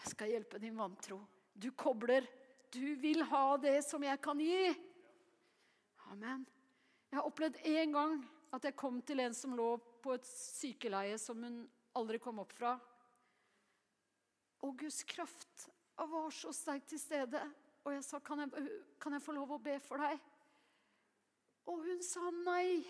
[0.00, 1.20] Jeg skal hjelpe din vantro.'
[1.52, 2.26] Du kobler.
[2.72, 4.70] Du vil ha det som jeg kan gi.
[6.10, 6.46] Amen.
[7.10, 8.14] Jeg har opplevd en gang
[8.54, 11.60] at jeg kom til en som lå på et sykeleie som hun
[11.98, 12.76] aldri kom opp fra.
[14.62, 17.42] Og Guds kraft var så sterkt til stede.
[17.84, 18.68] Og jeg sa, kan jeg,
[19.00, 20.20] kan jeg få lov å be for deg?'
[21.70, 22.80] Og hun sa nei.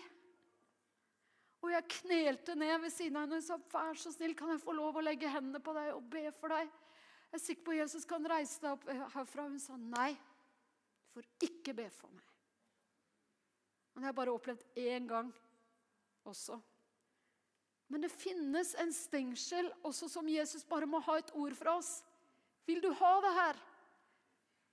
[1.61, 4.61] Og jeg knelte ned ved siden av henne og sa, 'Vær så snill, kan jeg
[4.61, 6.69] få lov å legge hendene på deg og be for deg?'
[7.31, 8.83] 'Jeg er sikker på Jesus kan reise deg opp
[9.13, 12.31] herfra.' Hun sa, 'Nei, du får ikke be for meg.'
[13.93, 15.33] Men jeg har bare opplevd én gang
[16.25, 16.61] også.
[17.91, 22.03] Men det finnes en stengsel også som Jesus bare må ha et ord fra oss.
[22.65, 23.59] Vil du ha det her?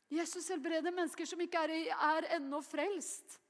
[0.08, 3.40] Jesus helbreder mennesker som ikke er, er ennå frelst.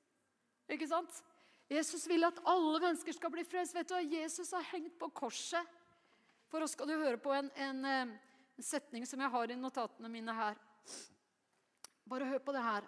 [0.68, 1.20] Ikke sant?
[1.68, 3.76] Jesus vil at alle mennesker skal bli frelst.
[3.76, 4.02] Vet du hva?
[4.02, 5.76] Jesus har hengt på korset.
[6.48, 8.14] For oss skal du høre på en, en, en
[8.64, 10.56] setning som jeg har i notatene mine her.
[12.08, 12.86] Bare hør på det her.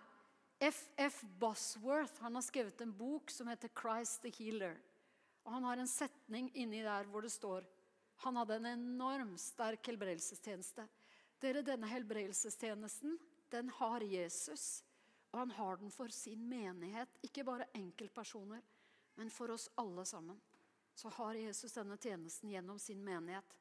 [0.60, 1.20] F.F.
[1.40, 4.80] Bosworth han har skrevet en bok som heter 'Christ the Healer'.
[5.44, 7.64] Og Han har en setning inni der hvor det står
[8.20, 10.84] han hadde en enorm sterk helbredelsestjeneste.
[11.40, 13.16] Dere, Denne helbredelsestjenesten
[13.50, 14.82] den har Jesus,
[15.30, 17.18] og han har den for sin menighet.
[17.22, 18.62] Ikke bare enkeltpersoner,
[19.16, 20.40] men for oss alle sammen.
[20.94, 23.56] Så har Jesus denne tjenesten gjennom sin menighet.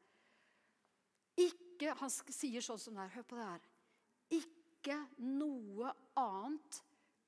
[1.40, 3.14] Ikke, Han sier sånn som det er.
[3.14, 3.68] Hør på det her.
[4.42, 6.82] Ikke noe annet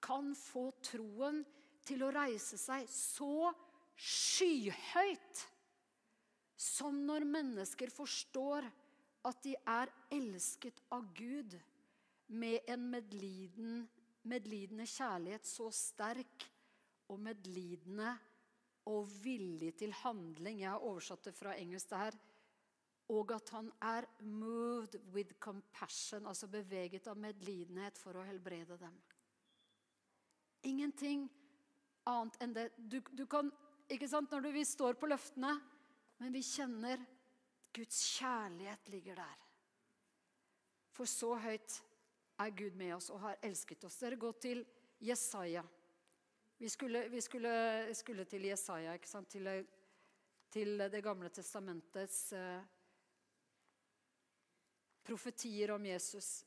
[0.03, 1.43] kan få troen
[1.85, 3.53] til å reise seg så
[3.95, 5.45] skyhøyt
[6.61, 8.67] som når mennesker forstår
[9.25, 11.55] at de er elsket av Gud
[12.31, 13.81] med en medliden,
[14.29, 16.45] medlidende kjærlighet så sterk
[17.11, 18.11] og medlidende
[18.89, 20.61] og villig til handling.
[20.61, 21.89] Jeg har oversatt det fra engelsk.
[21.89, 22.19] det her.
[23.09, 29.01] Og at han er 'moved with compassion', altså beveget av medlidenhet for å helbrede dem.
[30.63, 31.29] Ingenting
[32.05, 32.71] annet enn det.
[32.77, 33.51] Du, du kan,
[33.89, 35.61] ikke sant, Når du, vi står på løftene,
[36.17, 37.05] men vi kjenner
[37.73, 39.37] Guds kjærlighet ligger der.
[40.91, 41.81] For så høyt
[42.41, 43.99] er Gud med oss og har elsket oss.
[44.01, 44.65] Dere går til
[45.01, 45.63] Jesaja.
[46.57, 47.53] Vi skulle, vi skulle,
[47.97, 49.29] skulle til Jesaja, ikke sant?
[49.29, 49.49] Til,
[50.51, 52.61] til Det gamle testamentets eh,
[55.03, 56.45] profetier om Jesus.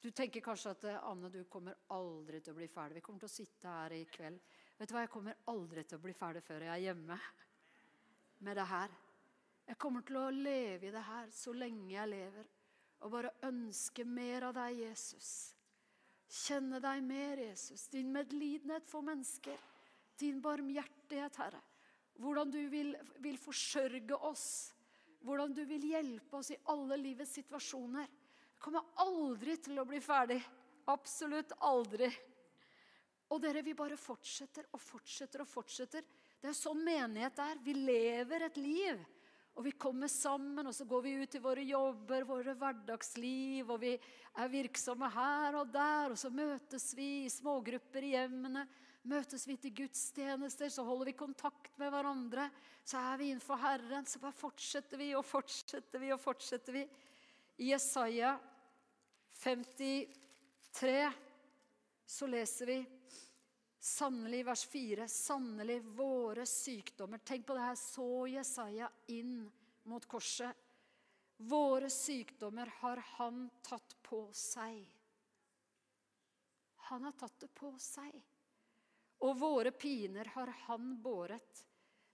[0.00, 2.96] Du tenker kanskje at Anne, du kommer aldri til å bli ferdig.
[2.96, 4.40] Vi kommer til å sitte her i kveld.
[4.78, 7.18] Vet du hva, Jeg kommer aldri til å bli ferdig før jeg er hjemme
[8.40, 8.96] med det her.
[9.68, 12.48] Jeg kommer til å leve i det her så lenge jeg lever,
[13.00, 15.30] og bare ønske mer av deg, Jesus.
[16.30, 17.88] Kjenne deg mer, Jesus.
[17.90, 19.58] Din medlidenhet for mennesker.
[20.20, 21.62] Din barmhjertighet, Herre.
[22.20, 22.92] Hvordan du vil,
[23.24, 24.46] vil forsørge oss.
[25.24, 28.08] Hvordan du vil hjelpe oss i alle livets situasjoner
[28.60, 30.38] kommer aldri til å bli ferdig.
[30.92, 32.10] Absolutt aldri.
[33.30, 36.04] Og dere, vi bare fortsetter og fortsetter og fortsetter.
[36.40, 37.60] Det er sånn menighet er.
[37.64, 39.00] Vi lever et liv.
[39.58, 43.80] Og vi kommer sammen, og så går vi ut i våre jobber, våre hverdagsliv, og
[43.82, 48.64] vi er virksomme her og der, og så møtes vi i smågrupper i hjemmene.
[49.10, 52.46] Møtes vi til gudstjenester, så holder vi kontakt med hverandre.
[52.84, 56.86] Så er vi innenfor Herren, så bare fortsetter vi og fortsetter vi og fortsetter vi.
[57.60, 58.36] I Jesaja
[59.40, 61.10] 53
[62.06, 62.78] så leser vi
[63.80, 65.08] sannelig vers 4.
[65.08, 67.18] Sannelig våre sykdommer.
[67.18, 67.78] Tenk på det her.
[67.80, 69.50] Så Jesaja inn
[69.88, 70.56] mot korset.
[71.36, 74.84] Våre sykdommer har han tatt på seg.
[76.90, 78.20] Han har tatt det på seg.
[79.20, 81.64] og våre piner har han båret.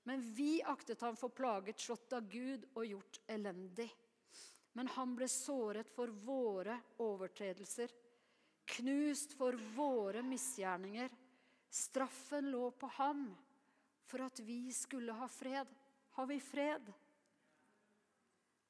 [0.03, 3.89] Men vi aktet ham for plaget, slått av Gud og gjort elendig.
[4.73, 7.91] Men han ble såret for våre overtredelser,
[8.65, 11.11] knust for våre misgjerninger.
[11.71, 13.29] Straffen lå på ham
[14.07, 15.67] for at vi skulle ha fred.
[16.17, 16.93] Har vi fred?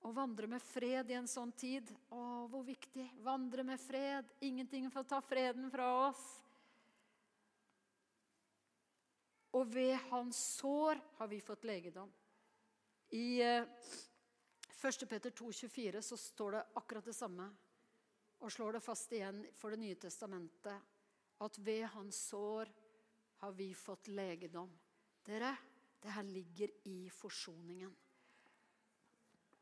[0.06, 3.08] Å vandre med fred i en sånn tid, å, hvor viktig.
[3.26, 4.28] Vandre med fred.
[4.46, 6.24] Ingenting får ta freden fra oss.
[9.56, 12.10] Og ved hans sår har vi fått legedom.
[13.16, 15.08] I 1.
[15.08, 17.48] Peter 2, 24 så står det akkurat det samme.
[18.44, 20.92] Og slår det fast igjen for Det nye testamentet.
[21.40, 22.70] At ved hans sår
[23.42, 24.70] har vi fått legedom.
[25.26, 25.56] Dere,
[26.02, 27.94] det her ligger i forsoningen.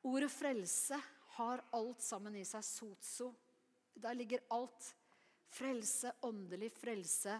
[0.05, 1.01] Ordet frelse
[1.39, 2.64] har alt sammen i seg.
[2.64, 3.31] Sozo.
[3.95, 4.91] Der ligger alt.
[5.55, 7.39] Frelse, åndelig frelse,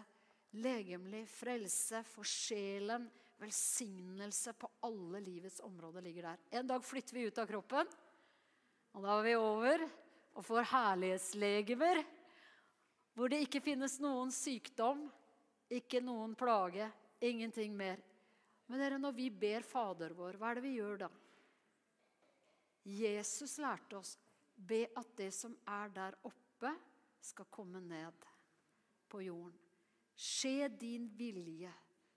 [0.55, 3.09] legemlig frelse for sjelen.
[3.37, 6.43] Velsignelse på alle livets områder ligger der.
[6.49, 7.89] En dag flytter vi ut av kroppen,
[8.95, 9.83] og da er vi over
[10.35, 11.99] og får herlighetslegemer.
[13.15, 15.05] Hvor det ikke finnes noen sykdom,
[15.73, 16.87] ikke noen plage,
[17.25, 18.01] ingenting mer.
[18.67, 21.09] Men dere, når vi ber Fader vår, hva er det vi gjør da?
[22.85, 24.15] Jesus lærte oss
[24.55, 26.71] be at det som er der oppe,
[27.25, 28.25] skal komme ned
[29.09, 29.55] på jorden.
[30.15, 31.71] Skje din vilje,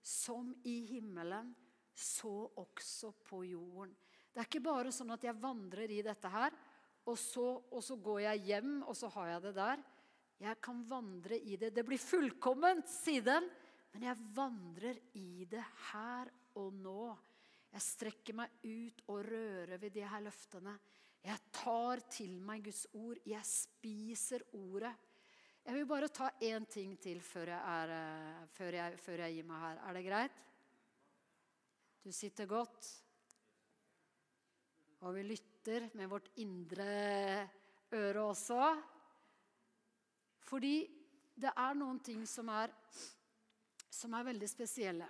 [0.05, 1.55] som i himmelen,
[1.97, 3.95] så også på jorden.
[4.29, 6.55] Det er ikke bare sånn at jeg vandrer i dette her,
[7.09, 9.83] og så, og så går jeg hjem, og så har jeg det der.
[10.39, 11.73] Jeg kan vandre i det.
[11.75, 13.49] Det blir fullkomment, sier den,
[13.95, 16.31] men jeg vandrer i det her
[16.61, 17.11] og nå.
[17.73, 20.77] Jeg strekker meg ut og rører ved de her løftene.
[21.27, 23.19] Jeg tar til meg Guds ord.
[23.27, 24.95] Jeg spiser ordet.
[25.67, 29.35] Jeg vil bare ta én ting til før jeg, er, eh, før, jeg, før jeg,
[29.35, 29.81] gir meg her.
[29.85, 30.39] Er det greit?
[32.05, 32.87] Du sitter godt,
[35.05, 36.87] og vi lytter med vårt indre
[37.93, 38.63] øre også.
[40.49, 40.89] Fordi
[41.39, 42.73] det er noen ting som er,
[43.91, 45.09] som er veldig spesielle.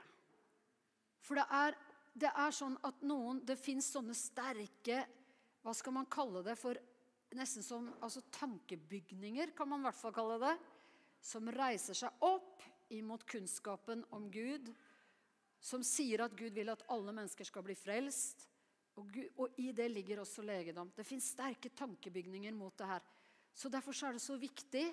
[1.23, 1.79] For det er
[2.19, 5.03] det er sånn at noen Det fins sånne sterke
[5.63, 6.79] Hva skal man kalle det for
[7.37, 10.55] Nesten som altså tankebygninger, kan man i hvert fall kalle det.
[11.21, 12.63] Som reiser seg opp
[12.97, 14.71] imot kunnskapen om Gud.
[15.61, 18.47] Som sier at Gud vil at alle mennesker skal bli frelst.
[18.97, 20.89] Og, Gud, og i det ligger også legedom.
[20.97, 23.05] Det fins sterke tankebygninger mot det her.
[23.53, 24.87] Så Derfor er det så viktig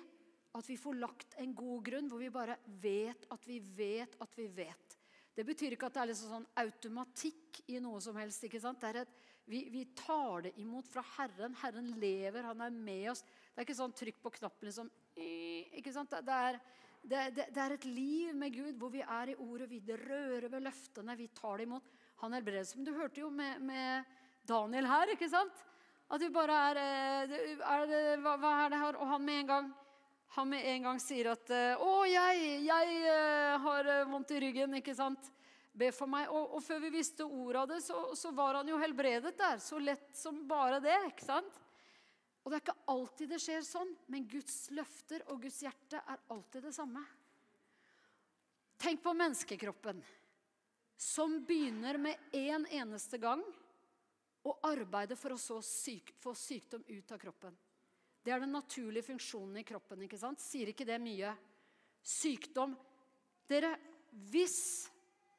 [0.56, 4.36] at vi får lagt en god grunn, hvor vi bare vet at vi vet at
[4.38, 4.96] vi vet.
[5.36, 8.46] Det betyr ikke at det er liksom sånn automatikk i noe som helst.
[8.46, 8.84] ikke sant?
[8.88, 9.10] Et,
[9.44, 11.56] vi, vi, tar det imot fra Herren.
[11.60, 13.20] Herren lever, han er med oss.
[13.22, 16.12] Det er ikke sånn trykk på knappen liksom ikke sant?
[16.24, 16.58] Det er,
[17.02, 20.48] det, det, det er, et liv med Gud hvor vi er i ordet, vi rører
[20.52, 21.88] ved løftene, vi tar det imot.
[22.22, 25.64] Han helbreder som du hørte jo med, med, Daniel her, ikke sant?
[26.06, 28.98] At vi bare er, eh, er hva, hva er det her?
[29.02, 29.72] Og han med en gang
[30.34, 34.40] han med en gang sier at eh, 'Å, jeg, jeg uh, har eh, vondt i
[34.42, 35.30] ryggen', ikke sant?
[35.76, 36.28] Be for meg.
[36.32, 39.60] Og, og før vi visste ordet av det, så, så, var han jo helbredet der.
[39.60, 40.96] Så lett som bare det.
[41.10, 41.60] ikke sant?
[42.42, 46.20] Og det er ikke alltid det skjer sånn, men Guds løfter og Guds hjerte er
[46.30, 47.02] alltid det samme.
[48.78, 50.02] Tenk på menneskekroppen,
[51.00, 53.42] som begynner med én en eneste gang
[54.46, 57.56] å arbeide for å syk, få sykdom ut av kroppen.
[58.26, 60.00] Det er den naturlige funksjonen i kroppen.
[60.02, 60.42] ikke sant?
[60.42, 61.30] Sier ikke det mye?
[62.02, 62.74] Sykdom.
[63.46, 63.76] Dere,
[64.32, 64.90] hvis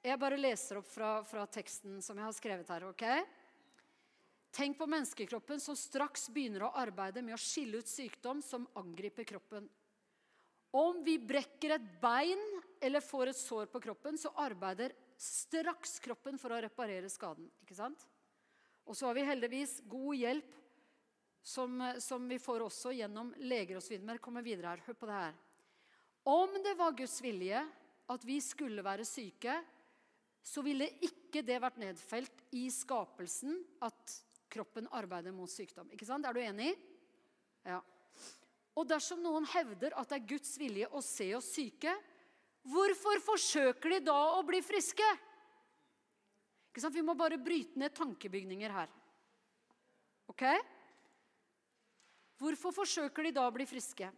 [0.07, 2.85] Jeg bare leser opp fra, fra teksten som jeg har skrevet her.
[2.88, 3.03] ok?
[4.55, 9.27] Tenk på menneskekroppen som straks begynner å arbeide med å skille ut sykdom som angriper
[9.27, 9.67] kroppen.
[10.71, 12.39] Om vi brekker et bein
[12.79, 17.49] eller får et sår på kroppen, så arbeider straks kroppen for å reparere skaden.
[17.65, 18.07] ikke sant?
[18.88, 20.55] Og så har vi heldigvis god hjelp
[21.47, 23.95] som, som, vi får også gjennom leger osv.
[24.19, 24.83] Kommer videre her.
[24.83, 25.37] Hør på det her.
[26.27, 27.61] Om det var Guds vilje
[28.11, 29.55] at vi skulle være syke,
[30.43, 34.17] så ville ikke det vært nedfelt i skapelsen at
[34.51, 35.87] kroppen arbeider mot sykdom.
[35.95, 36.27] Ikke sant?
[36.27, 36.73] Er du enig?
[37.67, 37.79] Ja.
[38.77, 41.95] Og dersom noen hevder at det er Guds vilje å se oss syke,
[42.67, 45.07] hvorfor forsøker de da å bli friske?
[46.71, 46.95] Ikke sant?
[46.95, 48.91] Vi må bare bryte ned tankebygninger her.
[50.27, 50.43] Ok?
[52.38, 54.09] Hvorfor forsøker de da å bli friske?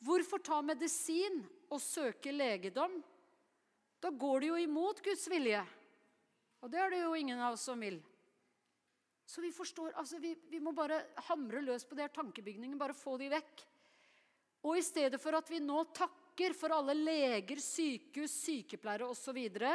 [0.00, 2.94] Hvorfor ta medisin og søke legedom?
[4.00, 5.60] Da går de jo imot Guds vilje.
[6.64, 7.98] Og det er det jo ingen av oss som vil.
[9.28, 12.96] Så vi forstår, altså vi, vi må bare hamre løs på de her tankebygningen, bare
[12.96, 13.62] få de vekk.
[14.66, 19.36] Og i stedet for at vi nå takker for alle leger, sykehus, sykepleiere osv., så,
[19.36, 19.74] videre,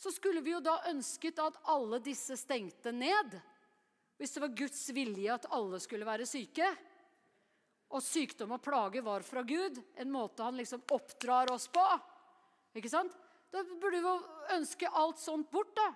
[0.00, 3.36] så skulle vi jo da ønsket at alle disse stengte ned.
[4.16, 6.70] Hvis det var Guds vilje at alle skulle være syke.
[7.90, 11.82] Og sykdom og plage var fra Gud, en måte han liksom oppdrar oss på.
[12.78, 13.14] Ikke sant?
[13.50, 14.14] Da burde vi jo
[14.54, 15.88] ønske alt sånt bort, da.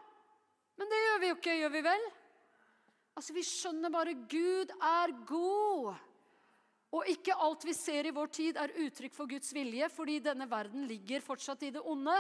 [0.75, 2.09] Men det gjør vi jo ikke, gjør vi vel?
[3.15, 5.95] Altså, Vi skjønner bare Gud er god.
[6.95, 10.47] Og ikke alt vi ser i vår tid, er uttrykk for Guds vilje, fordi denne
[10.51, 12.15] verden ligger fortsatt i det onde.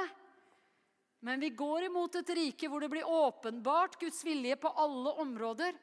[1.24, 5.74] Men vi går imot et rike hvor det blir åpenbart Guds vilje på alle områder.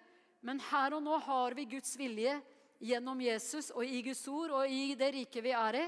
[0.47, 2.35] Men her og nå har vi Guds vilje
[2.81, 5.85] gjennom Jesus og i Guds ord og i det riket vi er i.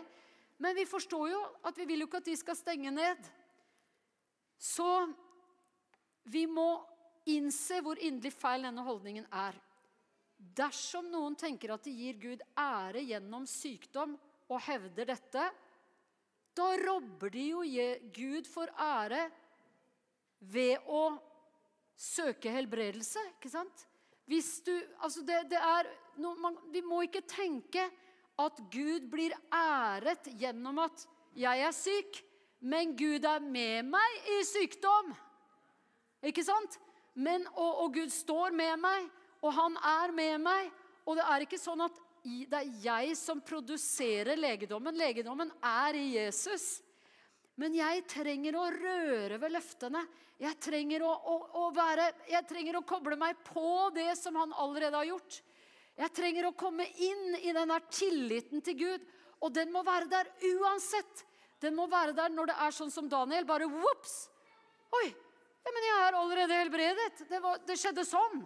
[0.62, 3.30] Men vi forstår jo at vi vil jo ikke at de skal stenge ned.
[4.62, 4.88] Så
[6.30, 6.70] vi må
[7.30, 9.58] innse hvor inderlig feil denne holdningen er.
[10.38, 14.16] Dersom noen tenker at de gir Gud ære gjennom sykdom
[14.52, 15.46] og hevder dette,
[16.54, 17.64] da robber de jo
[18.14, 19.24] Gud for ære
[20.54, 21.06] ved å
[21.98, 23.20] søke helbredelse.
[23.38, 23.88] ikke sant?
[24.66, 24.74] Du,
[25.04, 27.86] altså det, det er, man, Vi må ikke tenke
[28.40, 31.06] at Gud blir æret gjennom at
[31.38, 32.22] jeg er syk,
[32.62, 35.12] men Gud er med meg i sykdom.
[36.24, 36.80] Ikke sant?
[37.14, 39.10] Men, og, og Gud står med meg,
[39.44, 40.72] og han er med meg.
[41.06, 44.96] Og det er ikke sånn at det er jeg som produserer legedommen.
[44.96, 46.80] Legedommen er i Jesus.
[47.62, 50.02] Men jeg trenger å røre ved løftene.
[50.42, 54.56] Jeg trenger å, å, å, være, jeg trenger å koble meg på det som han
[54.58, 55.42] allerede har gjort.
[55.94, 59.06] Jeg trenger å komme inn i den der tilliten til Gud.
[59.44, 61.26] Og den må være der uansett.
[61.62, 63.46] Den må være der når det er sånn som Daniel.
[63.48, 64.16] Bare vops!
[64.94, 65.08] Oi,
[65.64, 67.24] ja, men jeg er allerede helbredet.
[67.30, 68.42] Det, var, det, skjedde sånn.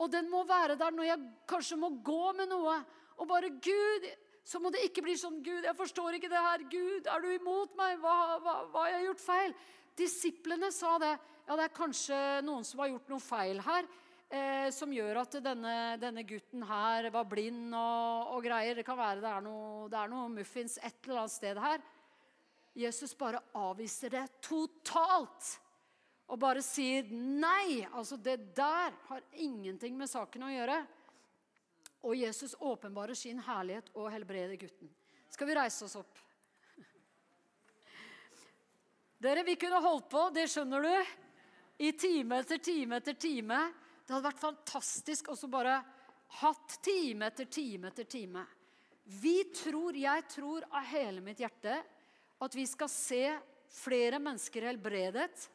[0.00, 2.76] Og den må være der når jeg kanskje må gå med noe.
[3.20, 4.06] Og bare Gud,
[4.44, 6.64] så må det ikke bli sånn Gud, jeg forstår ikke det her.
[6.72, 7.98] Gud, er du imot meg?
[8.02, 9.56] Hva, hva, hva har jeg gjort feil?
[10.00, 11.12] Disiplene sa det.
[11.46, 13.88] Ja, det er kanskje noen som har gjort noe feil her.
[14.30, 18.78] Eh, som gjør at denne, denne, gutten her var blind og, og, greier.
[18.78, 21.82] Det kan være det er, noe, det er noe muffins et eller annet sted her.
[22.78, 25.56] Jesus bare avviser det totalt
[26.30, 27.82] og bare sier nei.
[27.90, 30.78] Altså, det der har ingenting med saken å gjøre.
[32.06, 34.90] Og Jesus åpenbarer sin herlighet og helbreder gutten.
[35.30, 36.18] Skal vi reise oss opp?
[39.20, 41.16] Dere, vi kunne holdt på, det skjønner du,
[41.84, 43.58] i time etter time etter time.
[44.06, 45.76] Det hadde vært fantastisk å bare
[46.40, 48.46] hatt time etter time etter time.
[49.20, 51.76] Vi tror, jeg tror av hele mitt hjerte,
[52.40, 53.24] at vi skal se
[53.70, 55.48] flere mennesker helbredet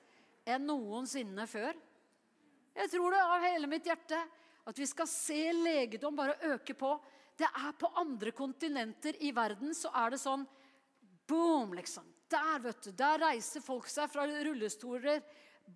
[0.45, 1.73] enn noensinne før.
[2.75, 4.19] Jeg tror det av hele mitt hjerte.
[4.65, 6.95] At vi skal se legedom bare øke på.
[7.37, 10.45] Det er på andre kontinenter i verden så er det sånn
[11.25, 12.05] Boom, liksom.
[12.29, 15.23] Der, vet du, der reiser folk seg fra rullestoler.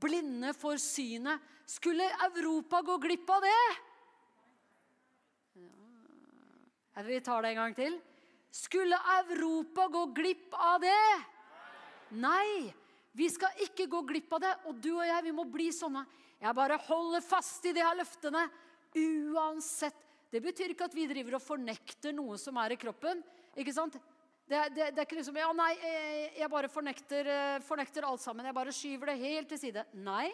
[0.02, 1.42] Blinde for synet.
[1.70, 3.64] Skulle Europa gå glipp av det?
[5.58, 7.06] Ja.
[7.06, 7.98] Vi tar det en gang til.
[8.54, 11.02] Skulle Europa gå glipp av det?
[12.22, 12.70] Nei.
[13.18, 14.56] Vi skal ikke gå glipp av det.
[14.70, 16.06] Og du og jeg, vi må bli sånne.
[16.40, 18.46] Jeg bare holder fast i de her løftene
[18.96, 19.98] uansett.
[20.30, 23.24] Det betyr ikke at vi driver og fornekter noe som er i kroppen.
[23.58, 23.98] ikke sant?
[24.50, 25.74] Det, det, det er ikke liksom Ja, nei,
[26.38, 28.48] jeg bare fornekter, eh, fornekter alt sammen.
[28.50, 29.86] Jeg bare skyver det helt til side.
[29.94, 30.30] Nei.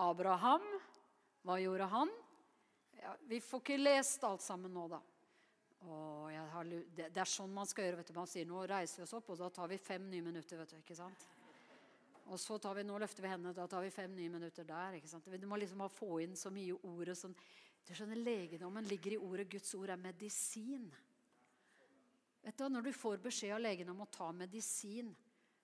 [0.00, 0.62] Abraham,
[1.46, 2.12] hva gjorde han?
[3.00, 5.00] Ja, vi får ikke lest alt sammen nå, da.
[5.80, 8.00] Har, det, det, er sånn man skal gjøre.
[8.00, 8.16] vet du.
[8.18, 10.60] Man sier nå reiser vi oss opp, og da tar vi fem nye minutter.
[10.60, 11.26] vet du, ikke sant?
[12.30, 14.96] Og så tar vi, nå løfter vi hendene, da tar vi fem nye minutter der.
[14.98, 15.26] ikke sant?
[15.26, 17.10] Du må liksom få inn så mye ord.
[17.18, 17.34] Sånn.
[17.86, 19.48] Du skjønner, Legedommen ligger i ordet.
[19.50, 20.86] Guds ord er medisin.
[22.44, 25.10] Vet du, Når du får beskjed av legen om å ta medisin,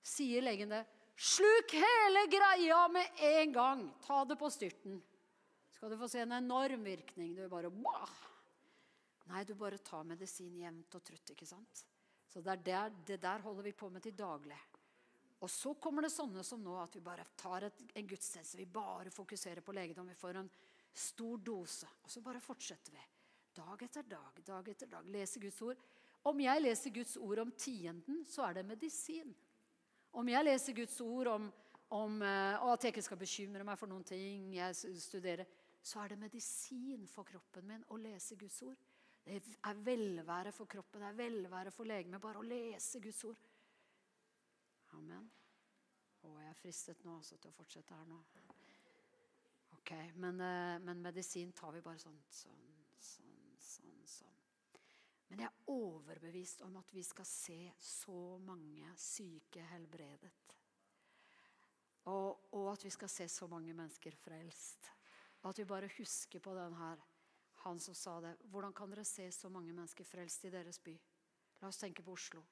[0.03, 0.85] sier legen det
[1.17, 3.85] Sluk hele greia med en gang!
[4.05, 4.99] Ta det på styrten.
[5.73, 7.31] Skal du få se en enorm virkning.
[7.33, 8.13] Du bare bah!
[9.31, 11.33] Nei, du bare tar medisin jevnt og trutt.
[11.33, 11.87] ikke sant?
[12.29, 14.59] Så det, der, det der holder vi på med til daglig.
[15.45, 18.57] Og så kommer det sånne som nå, at vi bare tar et, en gudstjeneste.
[18.57, 20.09] Vi bare fokuserer på legedom.
[20.09, 20.49] Vi får en
[20.97, 21.89] stor dose.
[22.05, 23.05] Og så bare fortsetter vi.
[23.57, 25.05] Dag etter dag, dag etter dag.
[25.13, 25.85] Leser Guds ord.
[26.27, 29.35] Om jeg leser Guds ord om tienden, så er det medisin.
[30.17, 31.47] Om jeg leser Guds ord om,
[31.95, 35.45] om uh, at jeg ikke skal bekymre meg for noen ting, jeg studerer,
[35.87, 38.81] så er det medisin for kroppen min å lese Guds ord.
[39.27, 43.39] Det er velvære for kroppen, det er velvære for legemet bare å lese Guds ord.
[44.97, 45.29] Amen.
[46.25, 48.19] Å, jeg er fristet nå også til å fortsette her nå.
[49.77, 52.65] Ok, men, eh, men, medisin tar vi bare sånn, sånn,
[52.99, 54.01] sånn, sånn.
[54.11, 54.41] sånn.
[55.29, 60.33] Men jeg er overbevist om at vi skal se så mange syke helbredet.
[62.07, 64.91] Og, og at vi skal se så mange mennesker frelst.
[65.43, 67.03] Og at vi bare husker på den her,
[67.65, 68.37] han som sa det.
[68.51, 70.95] Hvordan kan dere se så mange mennesker frelst i deres by?
[71.63, 72.45] La oss tenke på Oslo.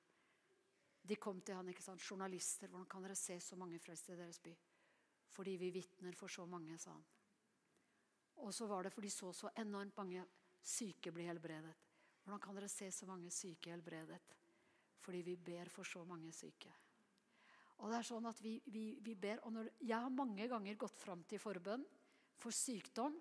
[1.04, 2.00] De kom til han, ikke sant?
[2.00, 2.70] Journalister.
[2.72, 4.54] Hvordan kan dere se så mange frelst i deres by?
[5.34, 7.04] Fordi vi vitner for så mange, sa han.
[8.44, 10.24] Og så var det fordi så så enormt mange
[10.64, 11.74] syke bli helbredet.
[12.24, 14.20] Hvordan kan dere se så mange syke helbredet?
[15.04, 16.72] Fordi vi ber for så mange syke.
[17.82, 20.78] Og det er sånn at vi, vi, vi ber, og når, Jeg har mange ganger
[20.78, 21.84] gått fram til forbønn
[22.40, 23.16] for sykdom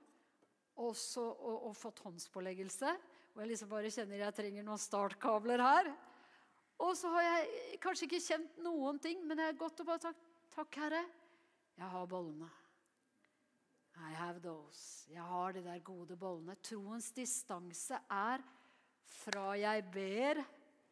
[0.77, 2.93] og, så, og, og fått håndspåleggelse.
[3.34, 5.89] Og jeg liksom bare kjenner jeg trenger noen startkabler her.
[6.82, 10.07] Og så har jeg kanskje ikke kjent noen ting, men jeg har gått og bare
[10.07, 11.03] sagt takk, Herre.
[11.78, 12.49] Jeg har bollene.
[13.93, 15.05] I have those.
[15.11, 16.57] Jeg har de der gode bollene.
[16.65, 18.41] Troens distanse er
[19.21, 20.41] fra jeg ber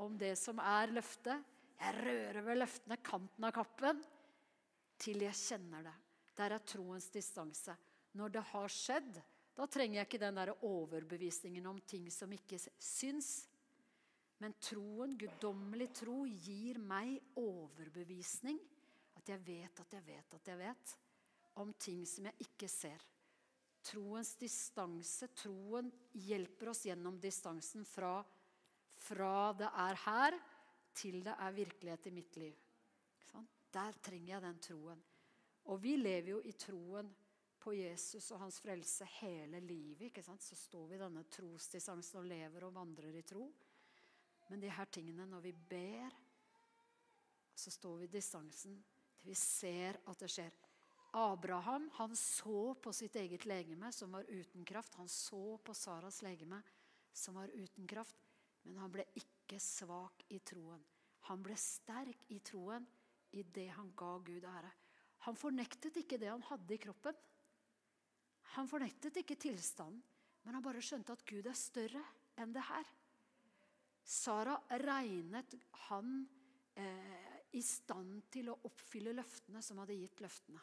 [0.02, 1.48] om det som er løftet,
[1.82, 4.02] jeg rører ved løftene, kanten av kappen,
[5.02, 5.94] til jeg kjenner det.
[6.38, 7.74] Der er troens distanse.
[8.18, 9.18] Når det har skjedd,
[9.58, 13.48] da trenger jeg ikke den der overbevisningen om ting som ikke syns.
[14.42, 18.58] Men troen, guddommelig tro, gir meg overbevisning.
[19.20, 20.94] At jeg vet at jeg vet at jeg vet.
[21.62, 23.04] Om ting som jeg ikke ser.
[23.86, 25.90] Troens distanse, troen
[26.26, 28.20] hjelper oss gjennom distansen fra,
[29.02, 30.38] fra det er her,
[30.94, 32.68] til det er virkelighet i mitt liv.
[33.72, 35.02] Der trenger jeg den troen.
[35.72, 37.08] Og vi lever jo i troen
[37.62, 40.18] på Jesus og hans frelse hele livet.
[40.42, 43.46] Så står vi i denne trosdistansen og lever og vandrer i tro.
[44.52, 46.16] Men de her tingene, når vi ber,
[47.56, 50.52] så står vi i distansen til vi ser at det skjer.
[51.18, 54.96] Abraham han så på sitt eget legeme, som var uten kraft.
[54.98, 56.62] Han så på Saras legeme,
[57.14, 58.16] som var uten kraft.
[58.64, 60.82] Men han ble ikke svak i troen.
[61.30, 62.88] Han ble sterk i troen
[63.38, 64.72] i det han ga Gud ære.
[65.28, 67.18] Han fornektet ikke det han hadde i kroppen.
[68.56, 70.02] Han fornektet ikke tilstanden,
[70.44, 72.02] men han bare skjønte at Gud er større
[72.42, 72.88] enn det her.
[74.04, 75.56] Sara regnet
[75.88, 76.16] han
[76.76, 80.62] eh, i stand til å oppfylle løftene som hadde gitt løftene.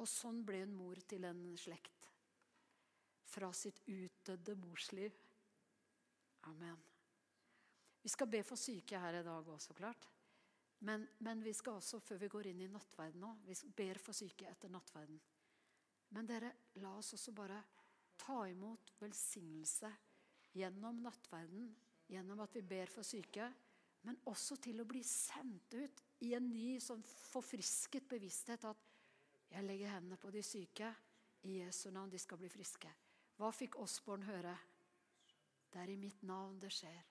[0.00, 2.10] Og sånn ble hun mor til en slekt.
[3.26, 5.16] Fra sitt utdødde morsliv.
[6.50, 6.76] Amen.
[8.02, 10.06] Vi skal be for syke her i dag også, klart.
[10.86, 14.16] Men, men, vi skal også, før vi går inn i nattverden nå, vi ber for
[14.16, 15.18] syke etter nattverden.
[16.14, 16.52] Men dere,
[16.84, 17.58] la oss også bare
[18.20, 19.90] ta imot velsignelse
[20.56, 21.72] gjennom nattverden,
[22.10, 23.48] gjennom at vi ber for syke,
[24.06, 28.84] men også til å bli sendt ut i en ny, sånn forfrisket bevissthet at
[29.50, 30.92] jeg legger hendene på de syke.
[31.46, 32.90] I Jesu navn, de skal bli friske.
[33.38, 34.54] Hva fikk Osborn høre?
[35.70, 37.02] Det er i mitt navn det skjer.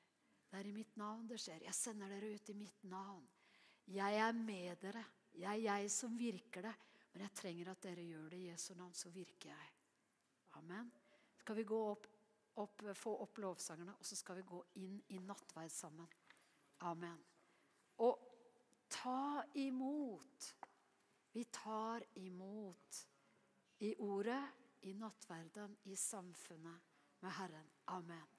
[0.49, 1.63] Det er i mitt navn det skjer.
[1.67, 3.23] Jeg sender dere ut i mitt navn.
[3.91, 5.03] Jeg er med dere.
[5.35, 6.73] Jeg er jeg som virker det.
[7.13, 9.69] Men jeg trenger at dere gjør det i Jesu navn, så virker jeg.
[10.59, 10.89] Amen.
[11.39, 12.07] Skal vi gå opp,
[12.61, 16.07] opp, få opp lovsangerne, og så skal vi gå inn i nattverd sammen.
[16.85, 17.19] Amen.
[18.03, 18.21] Og
[18.91, 20.53] ta imot
[21.35, 23.07] vi tar imot
[23.77, 24.43] i ordet,
[24.81, 26.79] i nattverden, i samfunnet
[27.19, 27.67] med Herren.
[27.85, 28.34] Amen.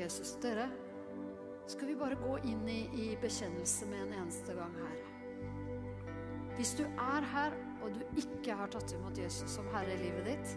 [0.00, 0.36] Jesus.
[0.42, 0.68] Dere,
[1.66, 4.96] skal vi bare gå inn i, i bekjennelse med en eneste gang her.
[6.56, 10.26] Hvis du er her, og du ikke har tatt imot Jesus som herre i livet
[10.32, 10.56] ditt,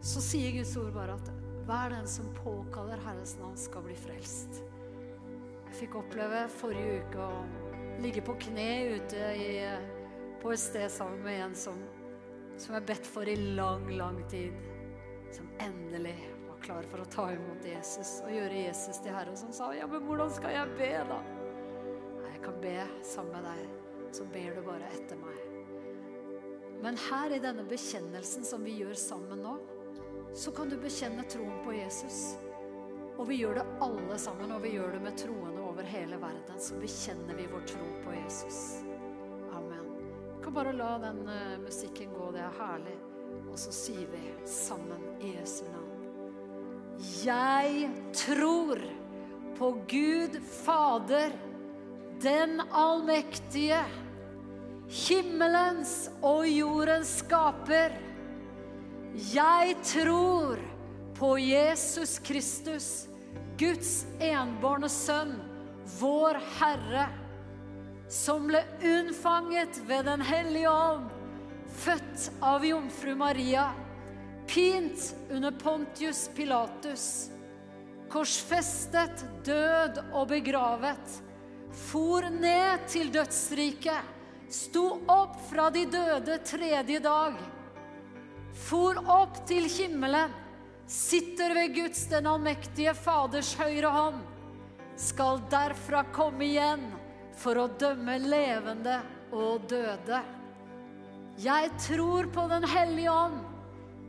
[0.00, 1.28] så sier Guds ord bare at
[1.68, 4.62] hver den som påkaller Herres navn, skal bli frelst.
[5.66, 9.50] Jeg fikk oppleve forrige uke å ligge på kne ute i,
[10.42, 11.78] på et sted sammen med en som,
[12.58, 14.56] som jeg bedt for i lang, lang tid.
[15.32, 16.16] Som endelig
[16.48, 19.86] var klar for å ta imot Jesus og gjøre Jesus til Herre, som sa ja,
[19.86, 21.20] men hvordan skal jeg be, da?
[22.16, 22.76] Nei, jeg kan be
[23.06, 25.46] sammen med deg, så ber du bare etter meg.
[26.80, 29.58] Men her i denne bekjennelsen som vi gjør sammen nå,
[30.34, 32.38] så kan du bekjenne troen på Jesus.
[33.20, 36.56] Og vi gjør det alle sammen, og vi gjør det med troende over hele verden.
[36.56, 38.89] Så bekjenner vi vår tro på Jesus.
[40.50, 42.96] Kan bare la den uh, musikken gå, det er herlig.
[43.52, 45.92] Og så sier vi sammen i Jesu navn.
[47.22, 47.84] Jeg
[48.18, 48.82] tror
[49.54, 51.36] på Gud Fader,
[52.18, 53.78] den allmektige,
[54.90, 57.94] himmelens og jordens skaper.
[59.30, 60.58] Jeg tror
[61.14, 62.92] på Jesus Kristus,
[63.54, 65.36] Guds enbårne sønn,
[66.02, 67.06] vår Herre,
[68.10, 71.10] som ble unnfanget ved Den hellige ånd,
[71.70, 73.68] født av jomfru Maria,
[74.50, 77.04] pint under Pontius Pilatus,
[78.10, 81.20] korsfestet, død og begravet,
[81.86, 84.16] for ned til dødsriket,
[84.50, 87.36] sto opp fra de døde tredje dag,
[88.66, 90.34] for opp til himmelen,
[90.90, 94.18] sitter ved Guds den allmektige Faders høyre hånd,
[94.98, 96.82] skal derfra komme igjen
[97.40, 98.98] for å dømme levende
[99.32, 100.20] og døde.
[101.40, 103.40] Jeg tror på Den hellige ånd,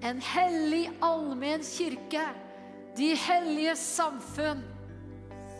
[0.03, 2.25] en hellig allmenn kirke,
[2.97, 4.63] de hellige samfunn,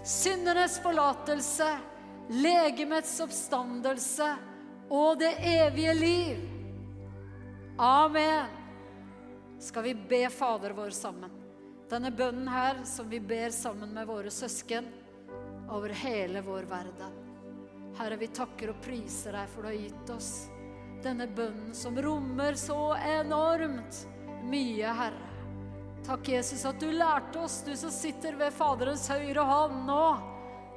[0.04, 1.70] syndenes forlatelse,
[2.42, 4.32] legemets oppstandelse
[4.92, 6.42] og det evige liv.
[7.80, 8.58] Amen.
[9.62, 11.32] Skal vi be Fader vår sammen?
[11.92, 14.88] Denne bønnen her som vi ber sammen med våre søsken
[15.72, 17.31] over hele vår verden.
[18.02, 20.30] Herre, vi takker og priser deg for du har gitt oss
[21.04, 24.00] denne bønnen som rommer så enormt
[24.50, 25.28] mye, Herre.
[26.08, 30.02] Takk, Jesus, at du lærte oss, du som sitter ved Faderens høyre hånd nå.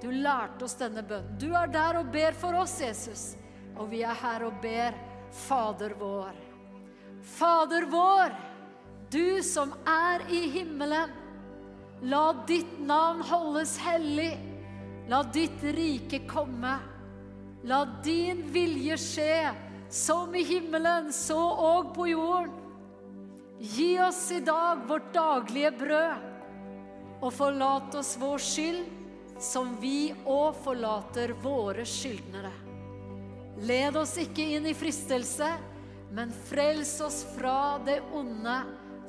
[0.03, 1.39] Du lærte oss denne bønnen.
[1.41, 3.27] Du er der og ber for oss, Jesus.
[3.81, 4.93] Og vi er her og ber
[5.47, 6.37] Fader vår.
[7.25, 8.37] Fader vår,
[9.09, 11.21] du som er i himmelen.
[12.05, 14.35] La ditt navn holdes hellig.
[15.09, 16.83] La ditt rike komme.
[17.65, 19.53] La din vilje skje,
[19.89, 22.61] som i himmelen, så og på jorden.
[23.59, 26.27] Gi oss i dag vårt daglige brød,
[27.25, 28.83] og forlat oss vår skyld,
[29.41, 32.53] som vi òg forlater våre skyldnere.
[33.65, 35.49] Led oss ikke inn i fristelse,
[36.15, 38.59] men frels oss fra det onde,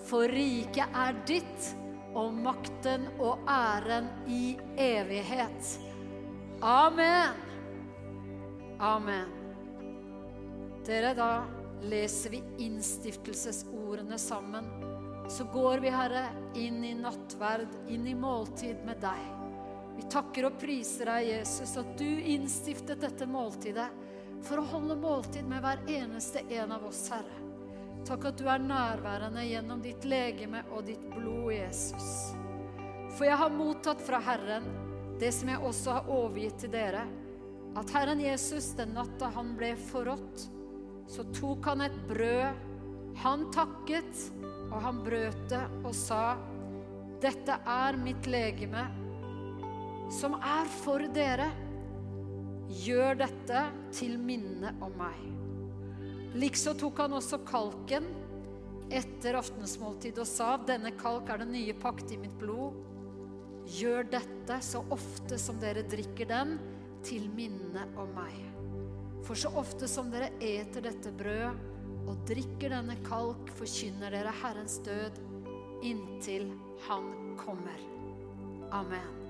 [0.06, 1.74] for riket er ditt,
[2.16, 5.74] og makten og æren i evighet.
[6.64, 7.55] Amen.
[8.80, 9.30] Amen.
[10.86, 11.46] Dere, da
[11.82, 14.66] leser vi innstiftelsesordene sammen.
[15.30, 19.24] Så går vi, Herre, inn i nattverd, inn i måltid med deg.
[19.96, 23.88] Vi takker og priser deg, Jesus, at du innstiftet dette måltidet
[24.46, 27.42] for å holde måltid med hver eneste en av oss, Herre.
[28.06, 32.36] Takk at du er nærværende gjennom ditt legeme og ditt blod, Jesus.
[33.16, 34.68] For jeg har mottatt fra Herren
[35.18, 37.06] det som jeg også har overgitt til dere,
[37.76, 40.48] at Herren Jesus den natta han ble forrådt,
[41.12, 42.64] så tok han et brød.
[43.24, 44.22] Han takket,
[44.72, 46.36] og han brøt det og sa,
[47.22, 48.84] 'Dette er mitt legeme,
[50.12, 51.52] som er for dere.'
[52.66, 53.60] Gjør dette
[53.94, 55.20] til minne om meg.
[56.36, 58.08] Likså tok han også kalken
[58.92, 62.82] etter aftensmåltid og sa, 'Denne kalk er den nye pakt i mitt blod.'
[63.66, 66.60] Gjør dette så ofte som dere drikker den,
[67.06, 68.36] til minne om meg.
[69.26, 71.64] For så ofte som dere eter dette brød
[72.06, 75.22] og drikker denne kalk, forkynner dere Herrens død
[75.86, 76.52] inntil
[76.88, 77.82] Han kommer.
[78.74, 79.22] Amen.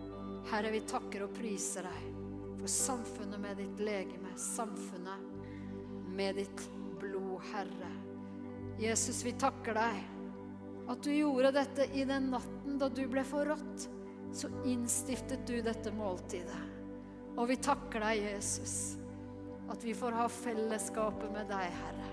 [0.49, 2.11] Herre, vi takker og priser deg
[2.59, 6.67] for samfunnet med ditt legeme, samfunnet med ditt
[6.99, 7.91] blod, Herre.
[8.81, 9.99] Jesus, vi takker deg
[10.91, 13.89] at du gjorde dette i den natten da du ble forrådt.
[14.35, 16.74] Så innstiftet du dette måltidet.
[17.35, 18.95] Og vi takker deg, Jesus,
[19.71, 22.05] at vi får ha fellesskapet med deg, Herre.